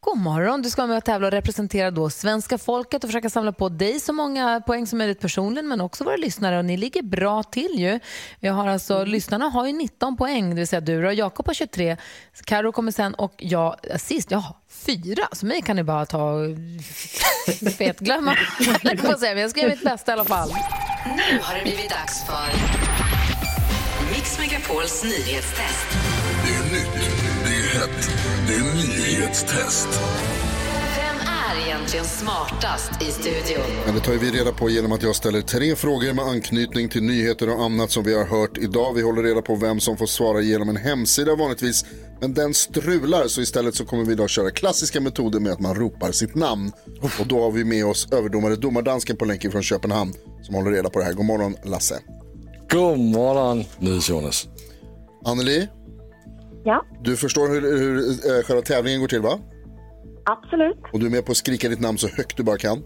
[0.00, 0.62] God morgon.
[0.62, 3.68] Du ska vara med och tävla och representera då svenska folket och försöka samla på
[3.68, 7.42] dig så många poäng som möjligt personligen men också våra lyssnare och ni ligger bra
[7.42, 8.00] till ju.
[8.40, 11.54] Vi har alltså, Lyssnarna har ju 19 poäng, det vill säga du och Jakob har
[11.54, 11.96] 23,
[12.44, 15.28] Karo kommer sen och jag sist, jag har fyra.
[15.32, 16.56] Så mig kan ni bara ta och
[17.78, 18.36] fetglömma.
[18.82, 18.98] Men
[19.38, 20.48] jag ska göra mitt bästa i alla fall.
[21.06, 22.46] Nu har det blivit dags för
[24.14, 25.86] Mix Megapols nyhetstest.
[26.44, 27.03] Det är nytt,
[27.74, 28.10] hett,
[28.46, 29.88] det är nyhetstest.
[30.96, 33.64] Vem är egentligen smartast i studion?
[33.86, 37.02] Men det tar vi reda på genom att jag ställer tre frågor med anknytning till
[37.02, 38.94] nyheter och annat som vi har hört idag.
[38.94, 41.84] Vi håller reda på vem som får svara genom en hemsida vanligtvis.
[42.20, 45.74] Men den strular så istället så kommer vi idag köra klassiska metoder med att man
[45.74, 46.72] ropar sitt namn.
[47.20, 50.90] Och då har vi med oss överdomare domardansken på länken från Köpenhamn som håller reda
[50.90, 51.12] på det här.
[51.12, 52.00] God morgon Lasse.
[52.70, 53.64] God morgon,
[54.08, 54.48] Jonas.
[55.24, 55.68] Anneli,
[56.64, 57.98] Ja, du förstår hur, hur
[58.36, 59.38] eh, själva tävlingen går till va?
[60.26, 60.76] absolut.
[60.92, 62.82] Och du är med på att skrika ditt namn så högt du bara kan.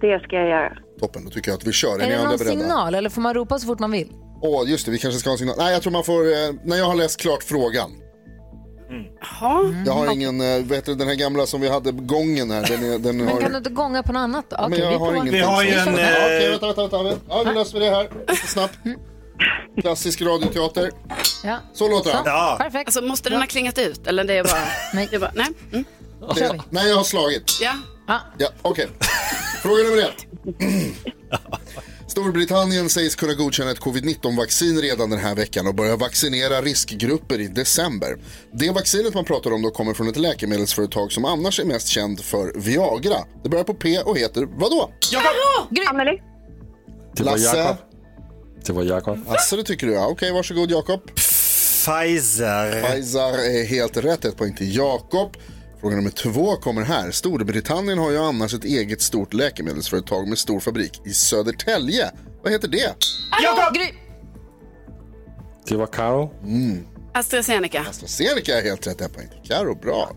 [0.00, 0.72] Det ska jag göra.
[1.00, 1.98] Toppen, då tycker jag att vi kör.
[1.98, 2.44] Är, Är det någon beredda?
[2.60, 4.12] signal eller får man ropa så fort man vill?
[4.42, 5.56] Åh, just det, vi kanske ska ha en signal.
[5.58, 7.90] Nej, jag tror man får, eh, när jag har läst klart frågan.
[9.86, 12.66] Jag har ingen, eh, vet du, den här gamla som vi hade, gången här.
[12.68, 13.40] Den, är, den Men har...
[13.40, 14.44] kan du inte gånga på något annat?
[14.50, 14.56] då?
[14.60, 15.32] Men Okej, jag vi har ingenting.
[15.32, 17.20] Vi har ju en, Ja, eh, Okej, vänta, vänta, vänta.
[17.28, 18.10] Ja, nu löser vi det här.
[18.28, 18.78] Lite snabbt.
[19.80, 20.90] Klassisk radioteater.
[21.44, 21.58] Ja.
[21.74, 22.22] Så låter den.
[22.24, 22.56] Ja.
[22.60, 22.88] Perfekt.
[22.88, 24.62] Alltså, måste den ha klingat ut eller det är bara...
[24.94, 25.08] Nej.
[25.10, 25.46] Det är bara nej.
[25.72, 25.84] Mm.
[26.34, 27.58] Det, nej, jag har slagit.
[27.60, 27.72] Ja.
[28.38, 28.88] Ja, okej.
[29.62, 30.26] Fråga nummer ett.
[32.10, 37.48] Storbritannien sägs kunna godkänna ett covid-19-vaccin redan den här veckan och börja vaccinera riskgrupper i
[37.48, 38.16] december.
[38.52, 42.20] Det vaccinet man pratar om då kommer från ett läkemedelsföretag som annars är mest känd
[42.20, 43.18] för Viagra.
[43.42, 44.90] Det börjar på P och heter vadå?
[45.90, 46.22] Anneli.
[47.16, 47.58] Det var Lasse.
[47.58, 47.76] Jakob.
[48.66, 49.18] Det var Jakob.
[49.28, 50.06] Alltså det tycker du ja.
[50.06, 51.14] Okej, varsågod Jakob.
[51.14, 52.82] Pfizer.
[52.82, 54.24] Pfizer är helt rätt.
[54.24, 55.36] Ett poäng till Jakob.
[55.80, 57.10] Fråga nummer två kommer här.
[57.10, 62.10] Storbritannien har ju annars ett eget stort läkemedelsföretag med stor fabrik i Södertälje.
[62.42, 62.94] Vad heter det?
[63.42, 63.74] Jakob!
[63.74, 63.86] Gry.
[65.68, 66.30] Det var Karo.
[67.14, 67.86] AstraZeneca.
[67.90, 69.00] AstraZeneca är helt rätt.
[69.00, 69.74] Ett poäng till Karo.
[69.74, 70.16] Bra.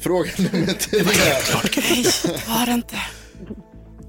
[0.00, 1.02] Fråga nummer tre.
[2.48, 2.96] Var det inte?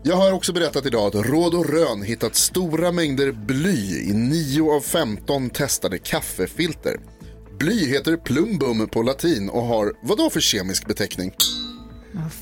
[0.03, 4.71] Jag har också berättat idag att Råd och Rön hittat stora mängder bly i 9
[4.71, 6.97] av 15 testade kaffefilter.
[7.59, 11.31] Bly heter plumbum på latin och har vad då för kemisk beteckning?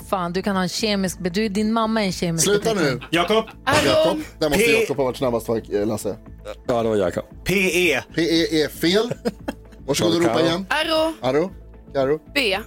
[0.10, 1.18] Fan, du kan ha en kemisk...
[1.34, 2.80] Du, din mamma är en kemisk Sluta nu.
[2.80, 3.08] beteckning.
[3.12, 3.46] Jakob.
[3.86, 5.48] Jakob, där måste P- Jakob ha varit snabbast
[5.86, 6.18] Lasse.
[6.68, 7.24] Ja, det var Jakob.
[7.44, 8.02] PE.
[8.16, 9.14] PE är fel.
[9.88, 10.66] Varsågod och ropa igen.
[10.70, 11.14] Arro.
[11.22, 11.52] Aro,
[11.94, 12.20] Karo.
[12.36, 12.58] B.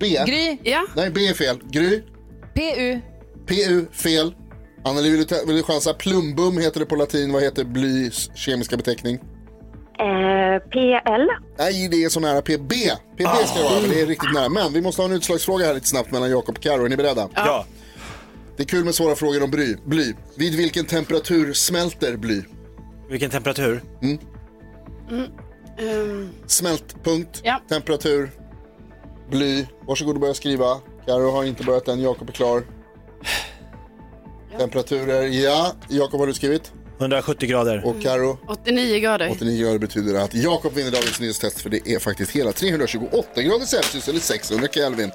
[0.00, 0.18] B.
[0.26, 0.86] Gry, Ja.
[0.96, 1.60] Nej, B är fel.
[1.70, 2.02] Gry.
[2.58, 3.00] PU.
[3.46, 4.34] PU, fel.
[4.84, 5.94] Anneli, vill du, vill du chansa?
[5.94, 7.32] Plumbum heter det på latin.
[7.32, 9.14] Vad heter blys kemiska beteckning?
[9.98, 11.26] Eh, PL.
[11.58, 12.72] Nej, det är så nära PB.
[13.16, 14.48] PB ska det vara, men det är riktigt nära.
[14.48, 16.84] Men vi måste ha en utslagsfråga här lite snabbt mellan Jakob och Karo.
[16.84, 17.28] Är ni beredda?
[17.34, 17.64] Ja.
[18.56, 19.76] Det är kul med svåra frågor om bly.
[19.84, 20.14] bly.
[20.36, 22.42] Vid vilken temperatur smälter bly?
[23.10, 23.82] Vilken temperatur?
[25.78, 27.62] Ehm, Smältpunkt, Ja.
[27.68, 28.30] temperatur,
[29.30, 29.66] bly.
[29.86, 30.76] Varsågod och börja skriva.
[31.08, 32.62] Karo har inte börjat än, Jakob är klar.
[34.58, 35.72] Temperaturer, ja.
[35.88, 36.72] Jakob har du skrivit?
[36.98, 37.82] 170 grader.
[37.86, 38.38] Och Karo?
[38.48, 39.30] 89 grader.
[39.30, 43.64] 89 grader betyder att Jakob vinner dagens nyhetstest för det är faktiskt hela 328 grader
[43.64, 45.10] Celsius eller 600 Kelvin.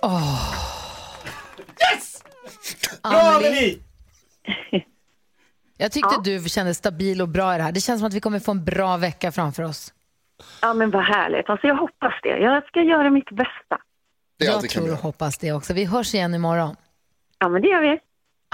[0.00, 0.20] Bra
[3.02, 3.78] Anneli!
[5.78, 7.72] Jag tyckte du kändes stabil och bra i det här.
[7.72, 9.94] Det känns som att vi kommer få en bra vecka framför oss.
[10.62, 11.50] Ja, men vad härligt.
[11.50, 12.38] Alltså, jag hoppas det.
[12.38, 13.78] Jag ska göra mitt bästa.
[14.40, 15.72] Jag tror och hoppas det också.
[15.72, 16.76] Vi hörs igen imorgon.
[17.38, 17.98] Ja, men det gör vi.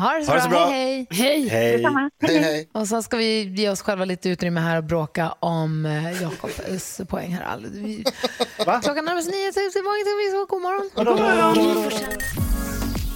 [0.02, 0.58] Ha det så, Ha det så bra.
[0.58, 0.66] bra.
[0.68, 1.48] Hej, hej.
[1.48, 1.72] Hej.
[1.76, 2.10] Detsamma.
[2.22, 2.68] Hej, hej.
[2.72, 7.00] Och så ska vi ge oss själva lite utrymme här och bråka om eh, Jakobs
[7.08, 7.44] poäng här.
[7.44, 8.04] All- Vi...
[8.58, 10.90] Klockan närmar sig nio, så det var inte så god morgon.
[10.94, 11.90] God morgon.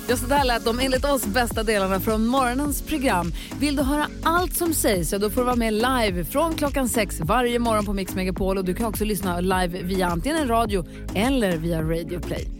[0.09, 3.33] Ja, så där lät de enligt oss bästa delarna från morgonens program.
[3.61, 6.89] Vill du höra allt som sägs så då får du vara med live från klockan
[6.89, 8.59] sex varje morgon på Mix Megapol.
[8.59, 12.60] Och du kan också lyssna live via antingen radio eller via Radio Play.